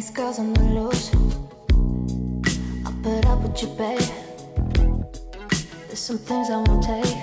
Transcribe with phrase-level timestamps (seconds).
[0.00, 1.10] these girls on the loose.
[2.86, 4.00] I'll put up with you, babe.
[5.88, 7.20] There's some things I won't take.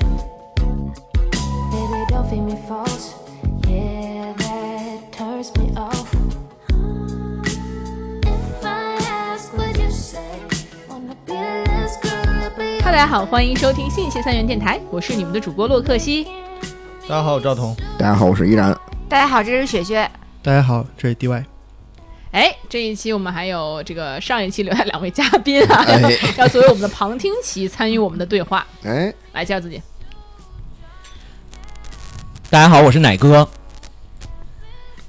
[1.71, 3.15] Baby, don't feed me false.
[3.67, 6.07] Yeah, that turns me off.
[8.21, 10.21] If I ask, would you say?
[10.87, 16.25] Wanna be the last girl to be 哈，大家好，欢迎收听信息三元电台，我是你们的主播洛克西。
[17.07, 17.75] 大家好，我赵彤。
[17.97, 18.77] 大家好，我是依然。
[19.09, 20.07] 大家好，这是雪雪。
[20.43, 21.43] 大家好，这是 DY。
[22.31, 26.09] 哎，这一期我们还有这个上一期留下两位嘉宾啊，哎要
[26.43, 28.65] 要作为我们的旁听席参与我们的对话。
[28.83, 29.81] 哎，来介绍自己，
[32.49, 33.47] 大家好，我是奶哥。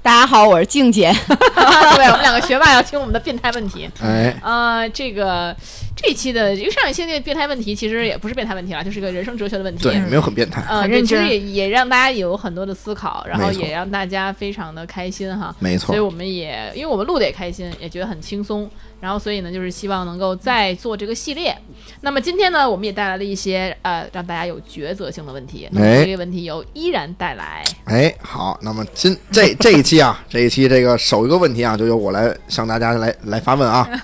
[0.01, 1.13] 大家好，我是静姐。
[1.27, 3.87] 对我们两个学霸要听我们的变态问题。
[4.01, 5.55] 哎，呃，这个
[6.01, 9.83] 这一期的，因为上一期那个变态问题其实也不是变态问题了，就是个人生哲学的问题。
[9.83, 15.53] 对，没有很变态，呃，很认其实也也让大家有很多的思考，然后也让大家非常的开心哈。
[15.59, 15.99] 没错所以。
[15.99, 18.69] 我们也因为我们录的也开心，也觉得很轻松，
[19.01, 21.55] 然后所以呢，就是希望能够再做这个系列。
[22.01, 25.67] 那么今天呢，我们也带来了一些呃让大家有抉择性的问题。
[25.71, 27.63] 那么哎这个问题由依然带来。
[27.85, 33.87] 哎，好，那么今这这一期啊，这一期这个首一个问题啊，就由我来向大家来来发问啊。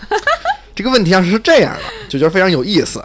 [0.75, 3.03] 这个问题啊是这样的，就觉得非常有意思。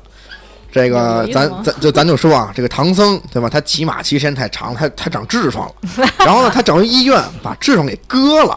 [0.73, 3.49] 这个咱咱就咱就说啊，这个唐僧对吧？
[3.49, 5.75] 他骑马骑时间太长了，他他长痔疮了，
[6.19, 8.57] 然后呢，他找人医院把痔疮给割了，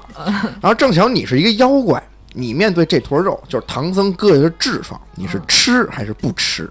[0.61, 2.01] 然后正巧你是一个妖怪，
[2.33, 6.69] 你面对这坨肉，就是唐僧割下的痔疮，你是吃还是不吃？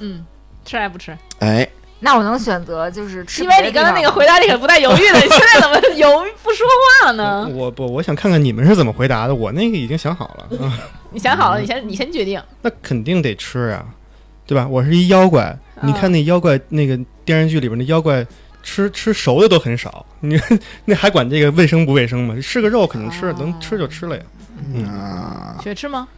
[0.00, 0.26] 嗯，
[0.64, 1.16] 吃还不吃？
[1.38, 1.68] 哎，
[2.04, 6.66] 那我能选择就是吃因为你刚才那个回答你可不带犹豫的，你现在怎么 犹豫不说
[7.02, 7.48] 话呢？
[7.48, 9.34] 我不，我想看看你们是怎么回答的。
[9.34, 10.78] 我那个已经想好了， 啊、
[11.10, 12.40] 你想好了，你先你先决定。
[12.60, 13.84] 那肯定得吃呀，
[14.46, 14.68] 对吧？
[14.68, 18.24] 我是一妖怪，你看那妖怪那个电视剧里边那妖怪。
[18.66, 20.40] 吃吃熟的都很少，你
[20.86, 22.34] 那还管这个卫生不卫生吗？
[22.40, 24.22] 是个肉肯定吃，能吃就吃了呀。
[24.88, 26.08] 啊，雪吃吗？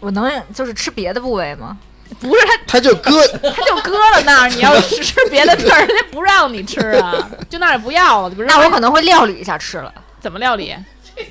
[0.00, 1.78] 我能就是吃别的部位吗？
[2.18, 4.48] 不是他，他就搁 他就搁了那儿。
[4.48, 7.14] 你要吃吃别的地儿， 人家不让你吃啊，
[7.48, 8.30] 就那儿也不要了。
[8.30, 9.92] 不是那我可能会料理一下吃了。
[10.20, 10.74] 怎么料理？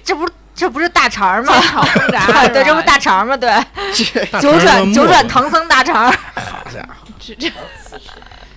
[0.04, 1.60] 这不是这不是大肠吗？
[1.62, 3.36] 炒烹炸 对，这不是大肠吗？
[3.36, 3.52] 对，
[4.42, 7.52] 九转九转唐僧大肠，好家伙，这这，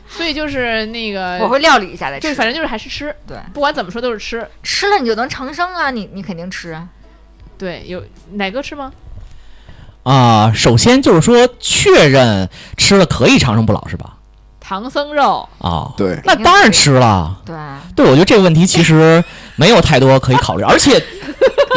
[0.09, 2.22] 所以就是那个，我会料理一下再吃。
[2.22, 4.47] 就是反正就是还是吃，对，不管怎么说都是吃。
[4.62, 6.87] 吃了你就能长生啊，你你肯定吃啊。
[7.56, 8.93] 对，有奶哥吃吗？
[10.04, 14.06] 啊、首先就是说确认吃了可以长生不老是吧？
[14.60, 17.36] 唐僧肉，啊、对，那当然吃了。
[17.44, 17.54] 对，
[17.94, 19.22] 对，我觉得这个问题其实
[19.56, 21.02] 没有太多可以考虑，而且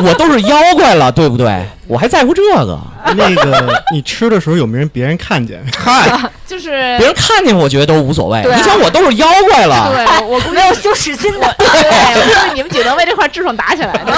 [0.03, 1.65] 我都是妖怪了，对不对？
[1.87, 2.79] 我还在乎这个？
[3.17, 5.61] 那个你吃的时候有没有人别人看见？
[5.77, 8.39] 嗨，就是别人看见我觉得都无所谓。
[8.41, 11.53] 啊你想我都是妖怪了，对我估计 没有羞耻心的。
[11.57, 14.05] 对，我估计你们几个能为这块痔疮打起来的，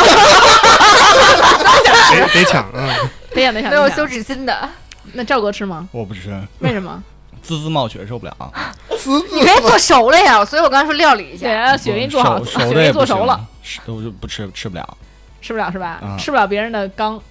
[2.14, 2.94] 得得抢啊！
[3.38, 3.70] 得想得想。
[3.70, 4.68] 没有羞耻心的，
[5.14, 5.88] 那赵哥吃吗？
[5.92, 7.02] 我不吃，为什么？
[7.42, 8.54] 滋滋冒血受不了。
[8.98, 10.44] 滋你可以做熟了呀。
[10.44, 11.54] 所以我刚才说料理一对，下。
[11.54, 14.98] 让雪给你做好，熟雪熟给你做熟了，，是我就不吃，吃不了，
[15.42, 16.00] 吃不了是吧？
[16.02, 17.22] 啊吃不了别人的缸。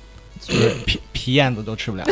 [0.41, 2.05] 就是皮皮燕子都吃不了。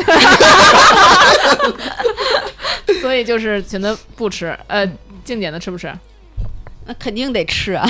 [2.99, 4.57] 所以就是选择不吃。
[4.67, 4.85] 呃，
[5.23, 5.93] 静姐呢吃不吃？
[6.87, 7.83] 那肯定得吃啊！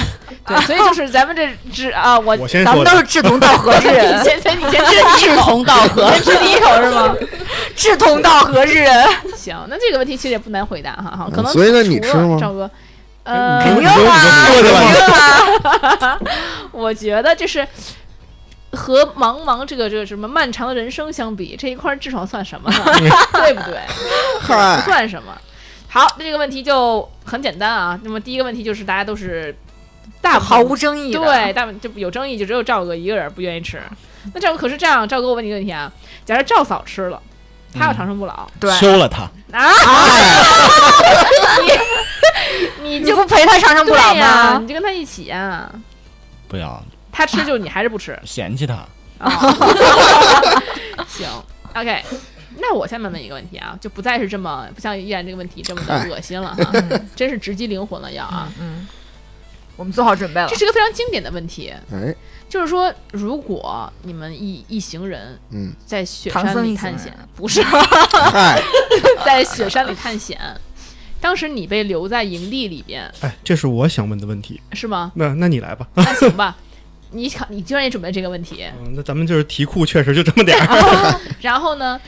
[0.48, 7.14] 对，所以就是咱们这志啊，我我先咱们都是，志同道合之你人， 先先你先吃志，同道合先吃第一口是吗？
[7.76, 9.06] 志同道合之人。
[9.36, 12.72] 行，那这个问题其实也不难回答哈哈，可能所以呢你除了吃吗赵哥，
[13.24, 14.64] 呃，肯定啊，肯？
[14.64, 16.18] 定啊。
[16.72, 17.68] 我觉得就是
[18.72, 22.78] 和茫茫这个这个什么漫长的人生相比，这一块至少算什么呢？
[23.34, 23.80] 对不对？
[24.42, 24.48] 不，
[24.86, 25.34] 算什么。
[25.96, 27.98] 好，这个问题就很简单啊。
[28.04, 29.56] 那么第一个问题就是大家都是
[30.20, 31.14] 大毫无争议。
[31.14, 33.82] 对，大就有争议，就只有赵哥一个人不愿意吃。
[34.34, 35.90] 那赵哥可是这样，赵哥我问你一个问题啊，
[36.26, 37.18] 假如赵嫂吃了，
[37.74, 39.22] 她要长生不老、对，休了他，
[39.58, 39.72] 啊？
[42.84, 44.60] 你你就不陪他长生不老呀、吗？
[44.62, 45.72] 你就跟他一起呀、
[46.50, 48.86] 不要他吃就你还是不吃 嫌弃他。
[49.18, 49.32] 啊？
[51.08, 51.26] 行
[51.74, 52.04] ，OK。
[52.58, 56.72] 那我下面问一个问题啊，就不再是这么不像依然这个问题这么的恶心了哈，
[57.16, 58.52] 真是直击灵魂了要啊！
[58.60, 58.88] 嗯，
[59.76, 60.56] 我们做好准备了这。
[60.56, 62.16] 是一个非常经典的问题，哎，
[62.48, 68.62] 就是说，如果你们一一行人嗯，在雪山里探险，不是嗨，
[69.26, 70.40] 在雪山里探险，
[71.20, 74.62] 当时你被留在营地里边，哎，这是我想问的问题。
[74.74, 75.12] 是吗？
[75.16, 75.88] 那那你来吧。
[75.96, 76.56] 那行吧，
[77.12, 81.20] 你考你居然也准备这个问题， 嗯，那咱们就是题库确实就这么点儿。
[81.42, 82.00] 然后呢，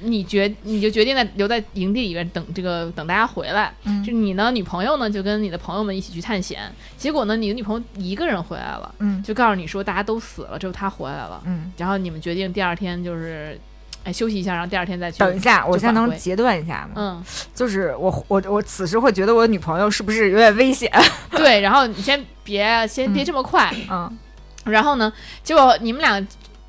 [0.00, 3.72] 你决你就决定在留在营地里边等这个等大家回来。
[3.84, 11.42] 嗯就你呢，女朋友呢就跟你的朋友们一起去探险，结果呢，你的女朋友一个人回来了，嗯就告诉你说大家都死了，只有她回来了。
[11.46, 13.58] 嗯，然后你们决定第二天就是，
[14.04, 15.18] 哎休息一下，然后第二天再去。
[15.18, 16.92] 等一下，我现在能截断一下吗？
[16.96, 17.24] 嗯，
[17.54, 20.90] 就是我我我此时会觉得我女朋友是不是有点危险？
[21.30, 24.18] 对，然后你先别先别嗯这么快，嗯
[24.64, 25.10] 然后呢，
[25.42, 26.24] 结果你们俩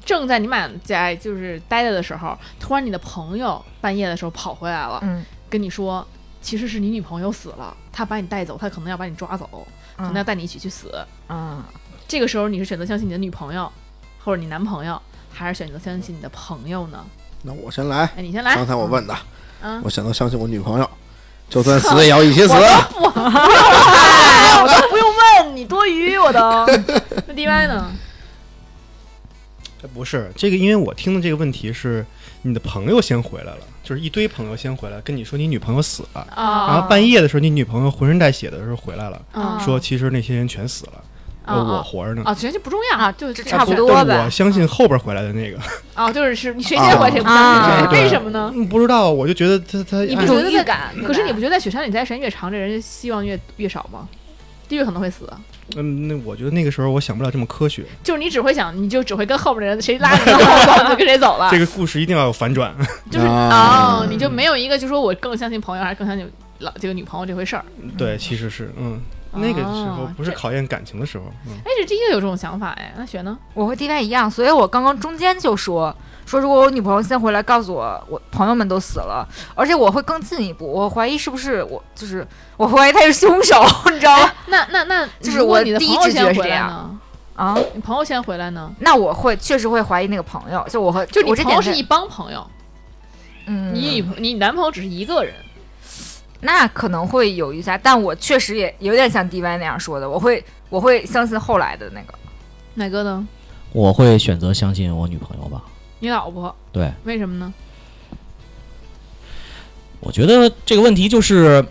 [0.09, 6.03] 正在你们俩在就是待着的时候，突然你的朋友半夜的时候跑回来了，嗯跟你说，
[6.41, 9.47] 其实是你女朋友死了，他把你带走，他可能要把你抓走，
[9.97, 10.91] 可能要带你一起去死。
[11.27, 11.63] 嗯，
[12.07, 13.71] 这个时候你是选择相信你的女朋友，
[14.25, 14.99] 或者你男朋友，
[15.31, 17.05] 还是选择相信你的朋友呢？
[17.43, 19.15] 那我先来，哎，你先来刚，才我问的，
[19.61, 20.89] 嗯，我选择相信我女朋友，
[21.51, 22.53] 就算死也要一起死。
[22.53, 22.81] 哎，
[24.59, 25.07] 我都不用
[25.45, 26.39] 问你多余，我都。
[27.27, 27.91] 那 DY 呢？
[29.87, 32.05] 不是这个，因为我听的这个问题是
[32.41, 41.03] 你的朋友先回来了，就是一堆朋友先回来，跟你说你女朋友死了，啊，然后半夜的时候你女朋友浑身带血的时候回来了，啊说其实那些人全死了，
[41.45, 42.21] 我啊活着呢。
[42.25, 45.57] 啊，其实就不重要啊就这差不多呗我相信后边回来的那个，
[45.95, 48.51] 啊，就是是你谁先回谁不相信啊谁，为什么呢？
[48.55, 54.07] 嗯不知道，我就觉得他他按你不觉得在有预感可是你不觉得在雪山里待时间越长，这人希望越越少吗？
[54.77, 55.31] 越可能会死。
[55.75, 60.31] 嗯，那我觉得那个时候我想不了这么科学，就是你只会想，你就只会跟后面的人谁拉着你
[60.65, 61.49] 走， 你就跟谁走了。
[61.51, 62.73] 这个故事一定要有反转。
[63.11, 66.29] 就是啊哦，你就没有一个就说我更相信朋友，还是更相信
[66.59, 67.63] 老这个女朋友这回事儿。
[67.97, 68.99] 对，其实是嗯，
[69.33, 73.37] 那个时候哦不是考验感情的时候，嗯，哎，这第一个有这种想法哎，那雪呢？
[73.53, 75.95] 我和 DY 一样，所以我刚刚中间就说
[76.29, 84.31] 说，如果我女朋友先回来告诉我，我朋友们都死了，而且我会更进一步，我怀疑是不是我就是我怀疑他是凶手， 你知道吗？
[84.47, 86.99] 那那那就是我第一直觉是这先回来呢样？
[87.35, 88.71] 啊，你朋友先回来呢？
[88.79, 92.45] 那我会确实会怀疑那个朋友，就我和就你我这点朋友是一帮朋友，
[93.47, 95.33] 嗯，你女你男朋友只是一个人。
[96.41, 102.13] 那可能会有一下，但我确实也有点像 DY 那样说的，我会我会相信后来的那个。
[102.75, 103.27] 哪个呢？
[103.73, 105.61] 我会选择相信我女朋友吧。
[105.99, 106.55] 你老婆？
[106.71, 107.53] 对，为什么呢？
[109.99, 111.65] 我觉得这个问题就是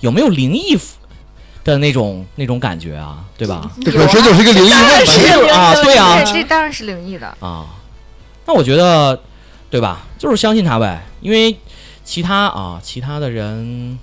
[0.00, 0.78] 有没有灵异
[1.64, 3.70] 的那种那种感觉啊，对吧？
[3.82, 5.50] 这本身就是一个灵异问题。
[5.50, 7.26] 啊，对啊，这这当然是灵异的。
[7.40, 7.66] 啊，
[8.46, 9.20] 那我觉得，
[9.68, 10.06] 对吧？
[10.16, 11.58] 就是相信他呗，因为
[12.04, 13.98] 其他啊，其他的人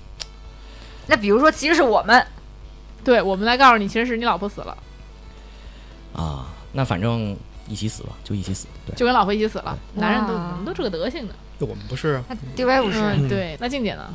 [1.06, 2.26] 那比如说，其实是我们，
[3.02, 4.76] 对，我们来告诉你，其实是你老婆死了，
[6.12, 7.34] 啊，那反正
[7.68, 8.66] 一起死吧，就一起死。
[8.86, 9.78] 对，就跟老婆一起死了。
[9.94, 11.34] 男人都哇我们都这个德行的。
[11.60, 12.98] 我们不是啊，那 DY 不是。
[13.00, 13.56] 嗯，对。
[13.60, 14.08] 那静姐呢？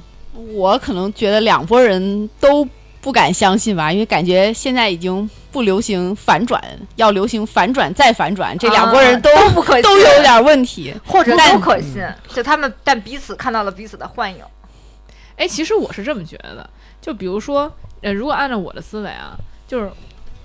[0.54, 2.68] 我可能觉得两拨人都
[3.02, 6.60] 不敢相信吧，因为感觉现在已经不流行反转，
[6.96, 10.94] 要流行反转再反转，这两拨人都、都不可信，都有点问题。
[11.06, 14.42] 或者但都可信，就他们但彼此看到了彼此的幻影。
[15.36, 16.70] 哎，其实我是这么觉得的，
[17.02, 17.72] 就比如说，
[18.02, 19.92] 呃，如果按照我的思维啊，就是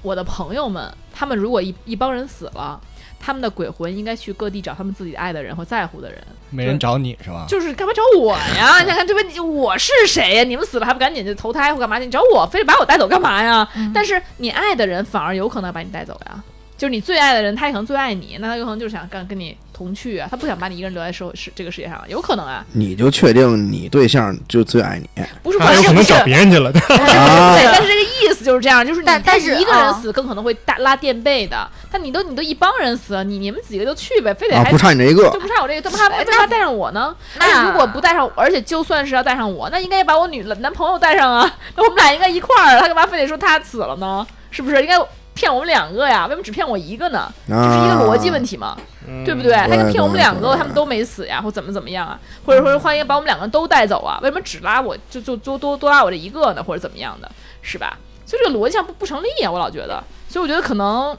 [0.03, 2.81] 我的朋友们，他们如果一一帮人死了，
[3.21, 7.45] 他们的鬼魂应该去各地找他们自己爱的人或在乎的人，没人找你是吧？
[7.49, 8.81] 就是干嘛找我呀？
[8.85, 10.45] 你看看这问题，我是谁呀？
[10.45, 12.05] 你们死了还不赶紧就投胎或干嘛去？
[12.05, 13.69] 你找我，非得把我带走干嘛呀？
[13.93, 16.43] 但是你爱的人反而有可能把你带走呀。
[16.79, 26.71] 就是你最爱的人，他也可能最爱你，那他有可能就是想跟跟你同去啊，他不想把你一个人留在社会世这个世界上，有可能啊，你就确定你对象就最爱你不是他有可能找别人去了。
[26.89, 35.41] 啊对，但是这个意思就是这样，就是你但但是他一个人啊死更可能会大拉垫背的，但你都你都一帮人死，你你们几个就去呗，非得啊，还不差你这一个就。
[35.41, 37.13] 不差我这个，怎么还为什么还带上我呢？
[37.41, 44.25] 那如果不带上，而且就算是要带上我，那应该也把我女男朋友带上啊，那我们俩应该一块儿，他干嘛非得说他死了呢？
[44.51, 44.99] 是不是应该
[45.39, 46.27] 骗我们两个呀？
[46.27, 47.33] 为什么只骗我一个呢？
[47.47, 48.77] 这是一个逻辑问题嘛，
[49.25, 49.53] 对不对？
[49.53, 52.19] 他就骗我们两个，他们都没死呀，或怎么怎么样啊？
[52.45, 54.19] 或者说欢迎把我们两个都带走啊？
[54.21, 56.63] 为什么只拉我就就多多多拉我这一个呢？
[56.63, 57.31] 或者怎么样的，
[57.63, 57.97] 是吧？
[58.27, 61.17] 所以这个逻辑上不不成立啊，我老觉得，所以我觉得可能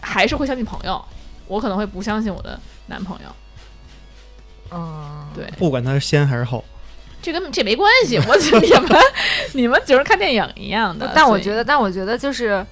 [0.00, 1.04] 还是会相信朋友，
[1.48, 3.28] 我可能会不相信我的男朋友。
[4.70, 6.64] 嗯，对，不管他是先还是后，
[7.20, 9.00] 这跟这没关系，我觉得你们
[9.52, 11.10] 你们就是看电影一样的。
[11.14, 12.64] 但我觉得，但我觉得就是，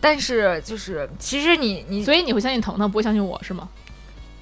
[0.00, 3.68] 但是就是，其实你你，所以你会相信腾腾，不会相信我是吗？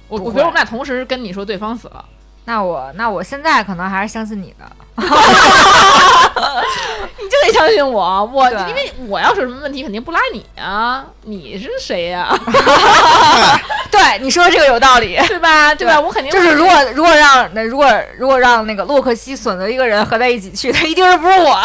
[0.07, 2.03] 我我觉得我们俩同时跟你说对方死了，
[2.45, 4.71] 那我那我现在可能还是相信你的。
[7.19, 12.29] 你就得相信我，我因为我要是有什么问题，肯定不拉你啊，你是谁呀、
[13.91, 15.19] 对你说的这个有道理。
[15.27, 15.73] 对吧？
[15.75, 15.95] 对吧？
[15.95, 21.59] 对我肯定就是如果如果让那如果如果让那个洛克希选择一个人合在一起去，他一定是不是我，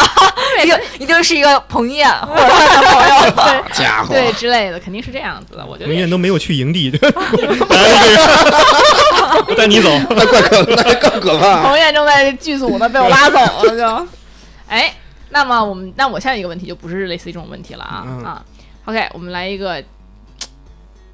[0.62, 3.14] 一定一定是一个彭于晏或者他男朋友。
[3.30, 5.64] 对家伙，对之类的，肯定是这样子的。
[5.64, 7.46] 我觉得彭于晏都没有去营地，大家都这
[8.16, 9.90] 个，我带你走。
[10.10, 11.62] 那怪可那更可怕。
[11.62, 14.06] 彭于晏正在剧组呢，被我拉走了就。
[14.74, 14.92] 哎，
[15.30, 18.44] 那么我们那我下一个问题就不是类似于这种问题了啊、嗯啊。
[18.86, 19.80] OK，我们来一个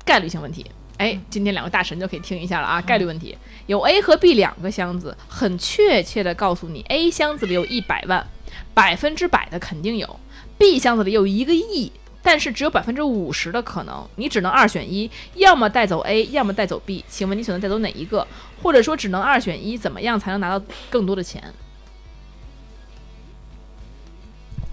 [0.03, 0.65] 概率性问题。
[0.97, 2.81] 哎，今天两个大神就可以听一下了啊！
[2.81, 3.37] 概率问题
[3.67, 8.27] 有 A 和 B 两个箱子，很确切的告诉你，A 箱子里有一百万，
[8.73, 10.21] 百分之百的肯定有
[10.59, 17.05] ；B 箱子里有一个亿，但是只有百分之五十的可能，你只能二选一，要么带走 A，要么带走 B。
[17.09, 18.27] 请问你选择带走哪一个？
[18.63, 21.43] 或者说只能二选一，怎么样才能拿到更多的钱？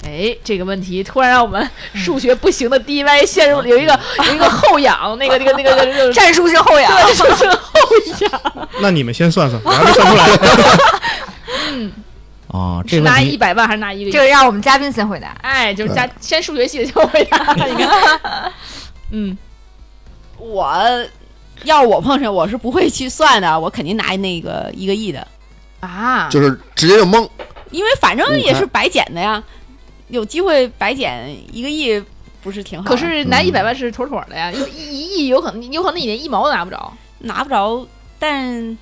[0.06, 7.80] 哎，这个问题突然让我们数学不行的 DY 陷入了有一个有一个后仰，那个那个那个那个战术性后仰，战术是后
[8.32, 10.30] 仰，那你们先算算， 我还没算出来。
[11.72, 11.92] 嗯。
[12.50, 13.32] 哦，这是拿个问题。
[13.32, 14.12] 一百万还是拿一个亿？
[14.12, 15.36] 这个让我们嘉宾先回答。
[15.42, 18.52] 哎，就是加先数学系的先回答，你看，
[19.12, 19.38] 嗯，
[20.38, 20.74] 我
[21.64, 25.28] 要我碰上，我是不会去算的，我肯定拿那个一个亿的，
[25.82, 27.30] 啊，就是直接就蒙，
[27.70, 29.44] 因为反正也是白捡的呀，
[30.10, 32.02] 有机会白捡一个亿，
[32.42, 32.90] 不是挺好？
[32.90, 36.94] 可是拿一百万是妥妥的呀，一一亿有可能有可能你连一毛都拿不着。
[37.20, 37.84] 拿不着，
[38.20, 38.78] 但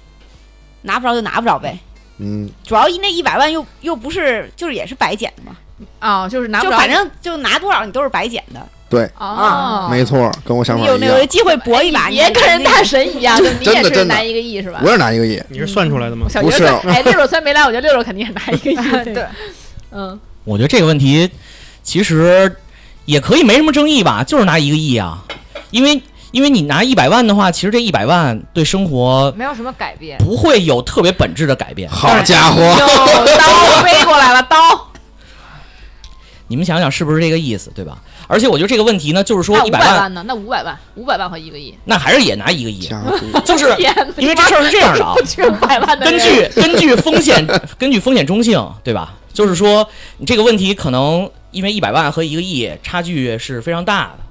[0.81, 1.79] 拿不着就拿不着呗。
[2.17, 5.55] 嗯，主要那一百万又又不是，就是也是白捡的嘛，
[5.99, 8.67] 啊，就是拿不着，就反正就拿多少你都是白捡的。
[8.89, 10.93] 对，啊，没错，跟我想法一样。
[10.93, 14.81] 有那个机会搏一把，你别跟人大神一样，就 你也是拿一个亿是吧？
[14.83, 16.27] 我也拿一个亿，你是算出来的吗？
[16.29, 18.75] 小学不是算哎，六六虽然没来，我觉得六六肯定也拿一个亿。
[19.15, 19.25] 对，
[19.91, 21.29] 嗯，我觉得这个问题
[21.83, 22.55] 其实
[23.05, 25.23] 也可以没什么争议吧，就是拿一个亿啊，
[25.71, 30.17] 因为因为你拿一百万的话，其实这一百万对生活没有什么改变。
[30.19, 31.89] 不会有特别本质的改变。
[31.89, 32.61] 好家伙，
[33.37, 34.55] 刀飞过来了，刀。
[36.47, 37.97] 你们想想是不是这个意思，对吧？
[38.27, 40.23] 而且我觉得这个问题呢，就是说一百万，呢？
[40.27, 42.87] 那五百万，五百万和一个亿，那还是也拿一个亿，
[43.43, 43.65] 就是
[44.17, 47.45] 因为这事儿是这样的啊五百万的根据根据风险
[47.79, 49.13] 根据风险中性，对吧？
[49.35, 49.87] 就是说
[50.17, 54.23] 你这个问题可能因为一百万和一个亿差距是非常大的，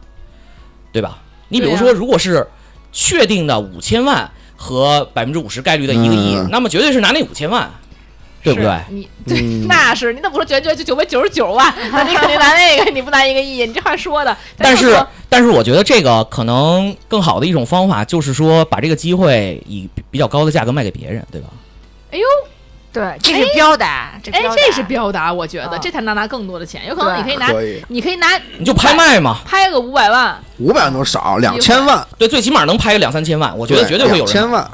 [0.92, 1.18] 对吧？
[1.48, 2.44] 你比如说，如果是
[2.90, 7.70] 确定的五千万和百分之五十概率的一个亿，嗯那么绝对是拿那五千万，
[8.42, 8.80] 对不对？
[8.88, 11.72] 你对，嗯 那是你怎么说九九九九百九十九万？
[11.92, 14.36] 那你肯定拿那个，你不拿一个亿，你这话说的。
[14.56, 21.48] 但是但是我觉得这个可能更好的一种方法就是说，把这个机会以比比较高的价格卖给别人，对吧？
[22.10, 22.24] 哎呦，
[22.94, 26.86] 对，这是标答，这哎，这是标答，我觉得啊这才能拿更多的钱。
[26.88, 27.52] 有可能你可以拿，
[27.88, 34.70] 你可以拿你就拍卖嘛，拍个五百万，五百万都少，两千万，对，最起码能拍个两三千万，我觉得绝对会有人买千万，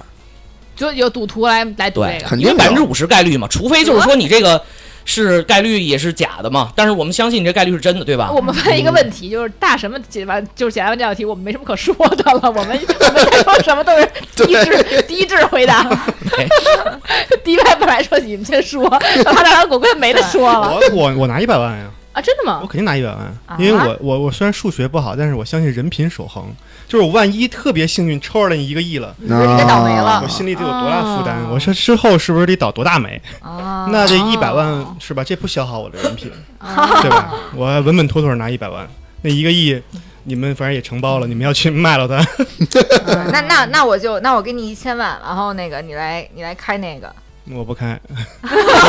[0.76, 2.28] 就有赌徒来来赌对这，个。
[2.28, 4.62] 肯定因为百分之五十概率嘛，除非就是说你这个
[5.04, 8.30] 是概率也是假的嘛，但是我们相信你这概率是真的，对吧？
[8.30, 12.40] 我们问一个问题，就是大什么解完，就是解答完这道题，我们没什么可说的了。
[12.42, 15.82] 我们我们在说什么都是低智低智回答。
[16.30, 16.48] 对
[17.44, 18.88] D Y 本来说你们先说，
[19.24, 21.99] 他让滚滚没得说了我我我拿一百万呀，啊！
[22.22, 22.60] 真的吗？
[22.62, 26.44] 我肯定拿一百万啊，因为我我我虽然数学不好，但是我相信人品守恒。
[26.88, 31.36] 就是我万一特别幸运抽着了一个亿了，你就倒霉了我心里得有多大负担？
[31.44, 33.22] 哦我说之后是不是得倒多大霉？
[33.38, 35.22] 啊那这一百万是吧？
[35.22, 37.32] 这不消耗我的人品，对吧？
[37.54, 38.88] 我还稳稳妥妥拿一百万，
[39.22, 39.80] 那一个亿
[40.24, 42.18] 你们反正也承包了，你们要去卖了它。
[43.06, 47.14] 嗯那那那我就那我给你一千万，然后那个你来你来开那个，
[47.52, 47.98] 我不开，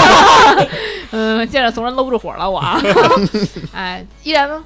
[1.11, 2.79] 嗯，见着怂人搂不住火了，我啊。
[3.73, 4.63] 哎，依然呢？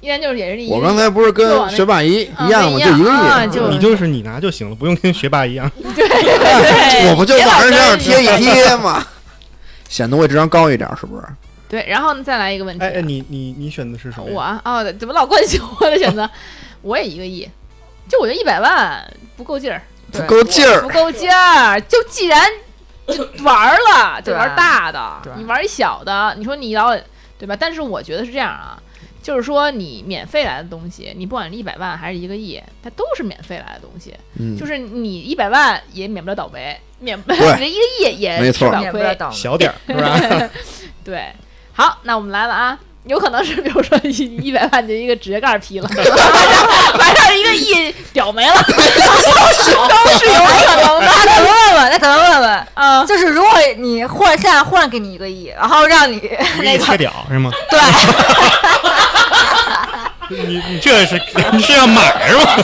[0.00, 0.78] 依然就是也是一个亿。
[0.78, 2.78] 我刚才不是跟学霸一啊一样吗？
[2.78, 5.70] 就一个亿，啊就你就是你拿就行了，不用跟学霸一样。
[5.94, 9.04] 对对对，我不就往人身上贴一贴吗？
[9.88, 11.22] 显得我智商高一点，是不是？
[11.68, 12.84] 对，然后呢，再来一个问题。
[12.84, 14.24] 哎哎，你你你选的是什么？
[14.30, 16.28] 我啊，哦，怎么老关心我的选择？
[16.82, 17.48] 我也一个亿，
[18.08, 19.04] 就我觉得一百万
[19.36, 19.82] 不够劲儿，
[20.12, 21.80] 不够劲儿不，够劲儿。
[21.82, 22.40] 就既然
[23.16, 26.94] 就玩儿了，就对玩大的，你玩一小的，你说你老
[27.38, 27.56] 对吧？
[27.58, 28.80] 但是我觉得是这样啊，
[29.22, 34.14] 就是说你免费来的东西，你不管是一百万还是一个亿，它都是免费来的东西。
[34.38, 38.80] 嗯，就是你一百万也免不了倒霉，免不了你这一个亿也吃不了亏。
[38.80, 39.34] 免不了倒霉。
[39.34, 40.50] 小点儿是吧？
[41.04, 41.32] 对，
[41.72, 42.78] 好，那我们来了啊。
[43.04, 44.10] 有可能是比如说一
[44.42, 45.88] 一百万就一个指甲盖儿劈了，
[46.98, 48.90] 完事儿一个亿屌没了，都是
[49.72, 51.06] 都是有可能的。
[51.06, 56.20] 那咱们问问，那咱们问问，嗯，就是如果你忽然现在忽然给你一个亿，然后让你
[56.62, 57.50] 那个屌是吗？
[57.70, 57.80] 对，
[60.36, 61.18] 你你这是
[61.52, 62.56] 你是要买是吗？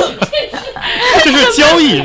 [1.24, 2.02] 这是交易，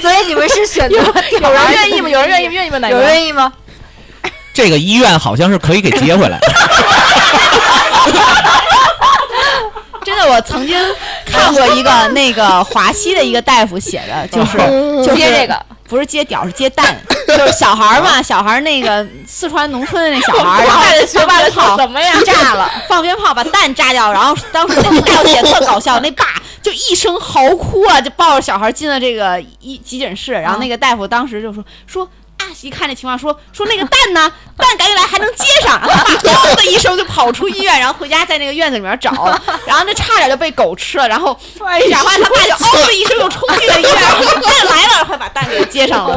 [0.00, 2.08] 所以你们是选择有人愿意吗？
[2.08, 2.88] 有人愿意愿意吗？
[2.88, 3.06] 有人？
[3.06, 3.52] 愿意吗？
[4.54, 6.38] 这个医院好像是可以给接回来。
[10.04, 10.76] 真的，我曾经
[11.24, 14.58] 看过一个那个华西的一个大夫写的，就是
[15.04, 22.12] 就是接这个，不是接屌，是接蛋， 就是小孩儿嘛，小孩儿那个四川农村的那小孩儿， 然后学霸的放手怎么样？
[22.24, 26.24] 炸了，放鞭炮把蛋炸掉，然后当时那个大夫写特搞笑，那爸
[26.60, 32.08] 就一声嚎哭啊，就抱着小孩进了这个医急诊室，然后那个大夫当时就说说。
[32.52, 32.56] 啊！
[32.60, 34.30] 一看这情况，说说那个蛋呢？
[34.56, 35.80] 蛋赶紧来，还能接上。
[35.80, 39.10] 然后他爸咣的一声就跑出医院，然后回家在那个院子里面找，
[39.66, 41.08] 然后那差点就被狗吃了。
[41.08, 41.36] 然后
[41.90, 46.14] 假话他爸就嗷的一声又冲进了医院，蛋来了，快把蛋给接上了。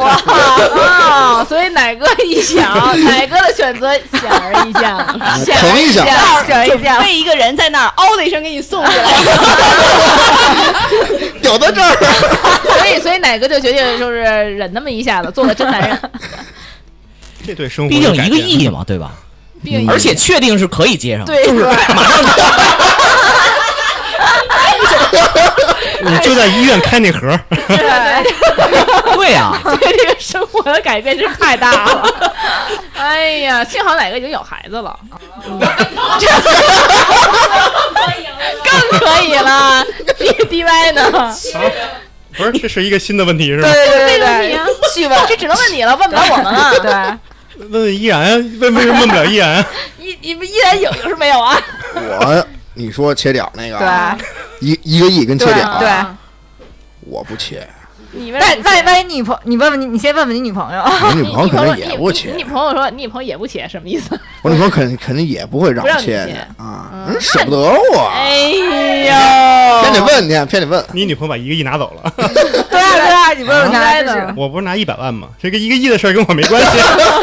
[0.76, 6.14] 啊，所以奶哥一想，奶哥的选择显而易见了，显而疼一下易见
[6.46, 6.98] 显而易见。
[7.00, 9.02] 被一个人在那儿嗷的一声给你送回来。
[11.42, 11.96] 屌在这儿，
[12.64, 15.98] 所以，所以奶哥就决定就是忍那么一下子，做个真男人。
[17.46, 19.12] 这对生活毕竟一个亿嘛，对吧？
[19.88, 21.64] 而且确定是可以接上，对就是
[21.94, 22.18] 马上
[26.02, 27.76] 你就在医院开那盒，对
[29.14, 32.32] 对呀、对这个生活的改变真是太大了。
[32.96, 34.96] 哎呀，幸好哪个已经有孩子了，
[38.62, 39.84] 更可以了。
[40.18, 41.34] D D Y 呢？
[42.36, 43.72] 不是，这是一个新的问题是吧？
[43.72, 44.26] 对对这个
[45.28, 46.70] 这只能问你了，问不了我们了。
[46.80, 49.64] 对，问问依然，问为什么问不了依然？
[49.98, 51.56] 依依依然有有是没有啊？
[51.94, 54.26] 我你说切点那个，对
[54.60, 55.88] 一一个亿跟切屌，对
[57.00, 57.66] 我不切，
[58.16, 64.18] 你问万万一万一你朋，你问问你，你先问问你女朋友，我女朋友肯定也不切你，女朋友说你女朋友也不切，什么意思？
[64.42, 75.28] 我女朋友肯肯定也不会让我切的啊，人舍不得我， 哎呦，偏得问你，偏得问，你女朋友把一个亿拿走了， 对啊对啊，你问问我不是拿一百万吗？
[75.38, 76.68] 这个一个亿的事儿跟我没关系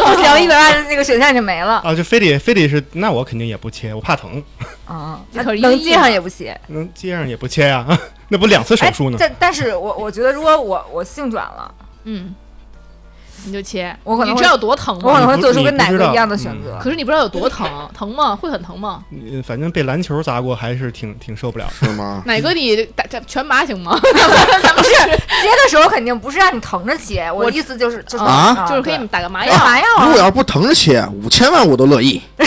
[0.06, 1.82] 不行，一百万那个选项就没了。
[1.84, 4.42] 啊，就非得非得是，那我肯定也不切，我怕疼，
[4.86, 6.60] 啊，那可能接上也不切。
[6.68, 7.86] 能接上也不切呀，
[8.34, 9.18] 那不两次手哎术呢？
[9.20, 11.72] 但但是我我觉得，如果我我性转了，
[12.06, 12.34] 嗯，
[13.46, 15.02] 你就切，我可能你知道有多疼吗？
[15.04, 16.80] 我可能会做出跟奶哥一样的选择。
[16.82, 18.36] 可是你不知道有多疼，疼吗？
[18.36, 19.04] 会很疼吗？
[19.12, 21.68] 嗯反正被篮球砸过，还是挺挺受不了。
[21.80, 22.24] 是吗？
[22.26, 23.96] 奶哥你打打全麻行吗？
[24.02, 32.20] 不是接的时候肯定不是让你疼着切，我的意思就是就是啊就是可以打个麻对药，麻药啊如果要是不疼着切，五千万我都乐意。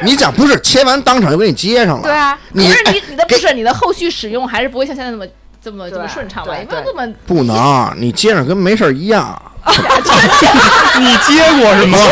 [0.04, 2.02] 你讲不是切完当场就给你接上了？
[2.02, 5.26] 对啊，可你哎是你你的不是你的后续使用还是不会像现在那么
[5.62, 6.52] 这么这么顺畅吧？
[6.54, 9.40] 对因为这么不能，你接上跟没事儿一样。
[9.68, 11.98] 你接过是吗？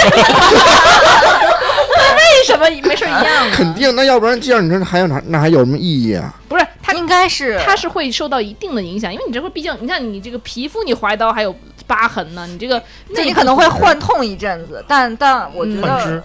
[2.16, 3.54] 为什么没事儿一样呢？
[3.54, 6.32] 肯定，那要不然接上你说还有哪那还有什么意义啊？
[6.48, 11.54] 不是它应该是它是会受到一定的影响，因为你这会毕竟你看你这个皮肤你划刀还有
[11.86, 16.22] 疤痕呢，你这个那你可能会幻痛一阵子，但但我觉幻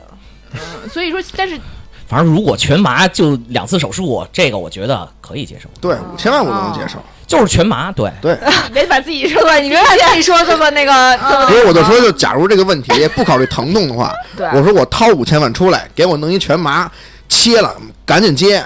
[0.91, 1.59] 所以说但是
[2.07, 7.01] 反正如果全麻就两次手术，这个我觉得可以接受，对，五千万我都能接受。
[7.25, 8.37] 就是全麻，对，对，
[8.73, 14.11] 别把自己说对，你别把自己说这么那个这么所以我就说，就假如这个问题不考虑疼痛的话，
[14.53, 16.91] 我说我掏五千万出来，给我弄一全麻，
[17.29, 17.73] 切了
[18.05, 18.61] 赶紧接，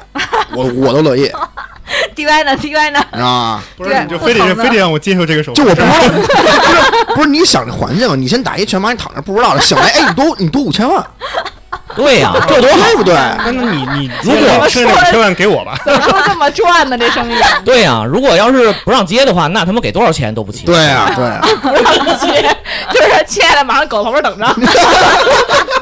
[0.55, 1.31] 我我都乐意
[2.15, 2.99] ，D Y 呢 D Y 呢？
[3.11, 3.63] 你知道吗？
[3.77, 5.63] 不是，你就非得非得让我接受这个手术？
[5.63, 11.05] 就我不知道，不是不是你想这环境啊，你先打一全麻，你躺着不知道了，醒来哎，你多你多五千万，
[12.03, 13.13] 对呀、 这多好，对不对？
[13.13, 16.97] 那那你你如果剩下那千万给我吧，怎么说这么赚呢？
[16.97, 20.65] 这生意 对呀、如果要是不让接的话，那他妈给多少钱都不接。
[20.65, 21.83] 对啊，对啊，不让
[22.19, 22.55] 接，
[22.91, 24.45] 就是切了马上狗头边等着，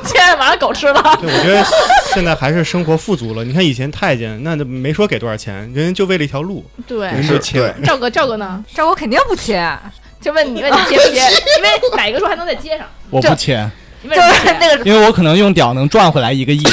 [0.06, 1.17] 亲爱的马上狗吃了。
[1.19, 1.65] 对，我觉得
[2.13, 3.43] 现在还是生活富足了。
[3.43, 7.73] 你看以前太监，那就没说给多少钱，人家就为了一条路，对人就切。
[7.84, 8.63] 赵哥，赵哥呢？
[8.73, 9.67] 赵哥肯定不切，
[10.21, 11.21] 就问你问你接不接？
[11.58, 12.86] 因为哪个说还能再接上？
[13.10, 13.69] 我不切，你为
[14.10, 14.54] 就是？
[14.60, 16.63] 那个因为我可能用屌能赚回来一个亿。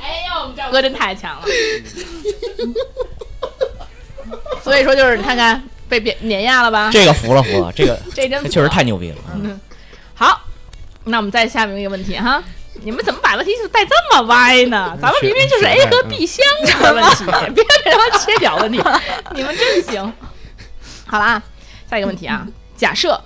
[0.00, 1.42] 哎呦，我们赵哥真太强了。
[4.62, 6.88] 所以说，就是你看看被碾碾压了吧？
[6.92, 9.16] 这个服了服了，这个 这真这确实太牛逼了。
[9.34, 9.60] 嗯
[10.14, 10.40] 好。
[11.04, 12.40] 那我们再下面一个问题哈，
[12.84, 14.96] 你们怎么把问题就带这么歪呢？
[15.02, 16.46] 咱们明明就是 A 和 B 相
[16.80, 18.80] 的问题， 别变成切屌问题。
[19.34, 20.12] 你们真行。
[21.04, 21.42] 好了啊，
[21.90, 23.20] 下一个问题啊，假设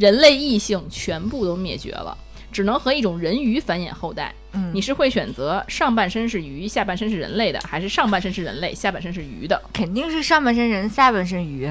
[0.00, 2.16] 人类异性全部都灭绝了，
[2.50, 4.70] 只能和一种人鱼繁衍后代，嗯。
[4.72, 9.60] 你是会选择上半身是鱼，下半身是人类的，还是上半身是人类，下半身是鱼的？
[9.74, 11.66] 肯定是上半身人，下半身鱼。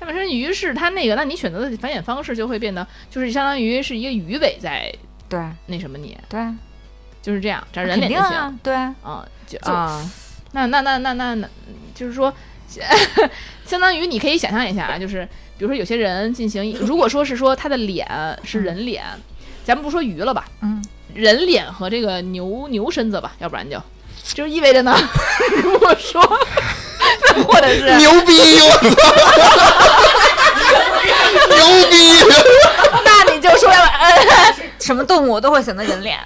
[0.00, 4.92] 下半身鱼是它那个，那你选择的繁衍方式就会变得，就是相当于是一个鱼尾在
[5.28, 5.38] 对。
[5.66, 6.40] 那什么你，对，
[7.22, 8.24] 就是这样，只要人脸就行。
[8.24, 8.74] 啊，对。
[8.74, 10.10] 啊嗯，就就啊，
[10.52, 11.48] 那那那那那那，
[11.94, 12.34] 就是说，
[13.66, 15.28] 相当于你可以想象一下啊，就是
[15.60, 18.08] 比如说有些人进行，如果说是说他的脸
[18.42, 19.04] 是人脸，
[19.62, 23.78] 咱们不说鱼了吧，嗯，人脸和这个牛牛身子吧，要不然就
[24.32, 24.96] 就是意味着呢，
[25.62, 26.18] 如果说
[27.46, 28.40] 或者是牛逼！
[28.40, 28.96] 我操，
[31.54, 31.94] 牛逼！
[33.04, 36.18] 那你就说要呃 什么动物都会选择人脸，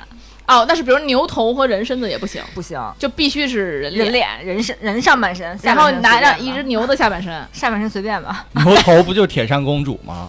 [0.47, 8.47] 哦，那是比如牛头和人身子也不行，不行，就必须是人人脸人身人上半身，下然后你拿让随便吧一只牛的下半身，下半身随便吧。
[8.65, 10.29] 牛头不就是铁扇公主吗？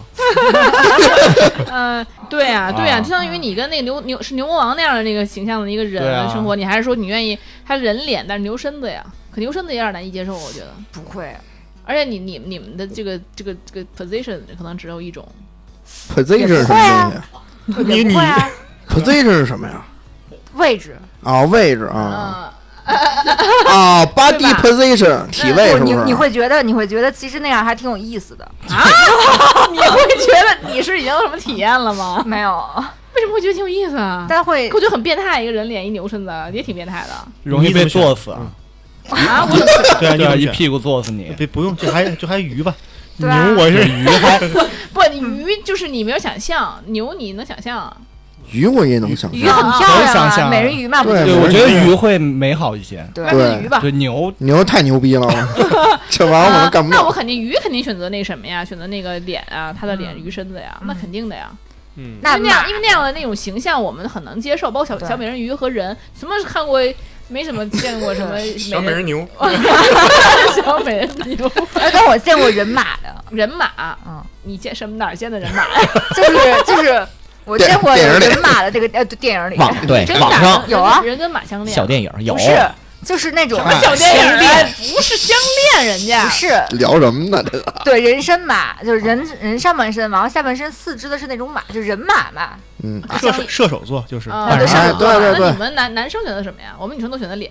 [1.70, 9.04] 嗯，对呀、对呀、啊就相当于你跟那个牛牛是牛魔王那样的那个形象的一个人对啊生活，你还是说你愿意他人脸但是牛身子呀？
[9.30, 10.68] 可牛身子有点难以接受，我觉得。
[10.92, 11.36] 不会，
[11.84, 15.28] 而且你你你们的这个这个这个 position 可能只有一种
[16.14, 17.12] ，position 是什么
[17.74, 18.50] 东西也不会啊？
[18.88, 19.84] position 是什么呀？
[20.56, 20.96] 位置。
[21.22, 22.52] 啊，位置啊
[23.66, 25.94] 啊，body position，体位是不是？
[25.94, 28.84] 你你会觉得你会觉得其实那样还挺有意思的啊。
[29.72, 32.22] 你会觉得你是已经有什么体验了吗？
[32.24, 32.52] 没有，
[33.14, 34.24] 为什么会觉得挺有意思啊？
[34.28, 38.38] 但会我觉得很变态，一个人脸一扭身子也挺变态的容易被坐死啊！
[39.10, 39.44] 啊！
[39.50, 39.56] 我
[39.98, 41.34] 对啊，你一屁股坐死你。
[41.36, 42.72] 别不用，就还就还鱼吧。
[43.16, 44.38] 牛我是 鱼还
[44.92, 47.96] 不，你鱼就是你没有想象，牛你能想象啊。
[48.52, 50.48] 鱼我也能想鱼象，很漂亮象啊。
[50.50, 53.04] 美人鱼嘛，不对对，我觉得鱼会美好一些。
[53.14, 53.24] 对。
[53.62, 53.78] 鱼吧。
[53.80, 53.90] 对。
[53.92, 54.32] 牛。
[54.38, 55.28] 牛太牛逼了，
[56.10, 57.10] 这玩意儿我能干不那我。
[57.12, 61.50] 肯定鱼肯定选择那什么呀，选择那个脸啊，他的脸嗯鱼身子呀，那肯定的呀。
[61.96, 66.78] 嗯，那那样，因为那样的那种形象我们很能接受，包括小小美人鱼和人，什么看过
[67.28, 69.26] 没怎么见过什么 小美人牛，
[70.54, 71.50] 小美人牛。
[71.74, 73.70] 哎，但我见过人马的，人马，
[74.06, 75.62] 嗯，你见什么哪儿见的人马？
[75.62, 75.88] 呀？
[76.14, 76.32] 就是
[76.66, 77.06] 就是
[77.46, 82.68] 我见过电影里人马的这个呃电影里网对网上有啊人跟马相恋，小电影有不是
[83.04, 85.36] 就是那种什么小电影啊，不是相
[85.74, 87.40] 恋人家不，是聊什么呢？
[87.44, 92.54] 这个对人身马，就是人人上半身，然后下半身四肢的是那种马，就是人马嘛。
[92.82, 96.74] 嗯，射手射手座就是啊，对对哎对对对那你们男男生选择什么呀？
[96.78, 97.50] 我们女生都选择脸，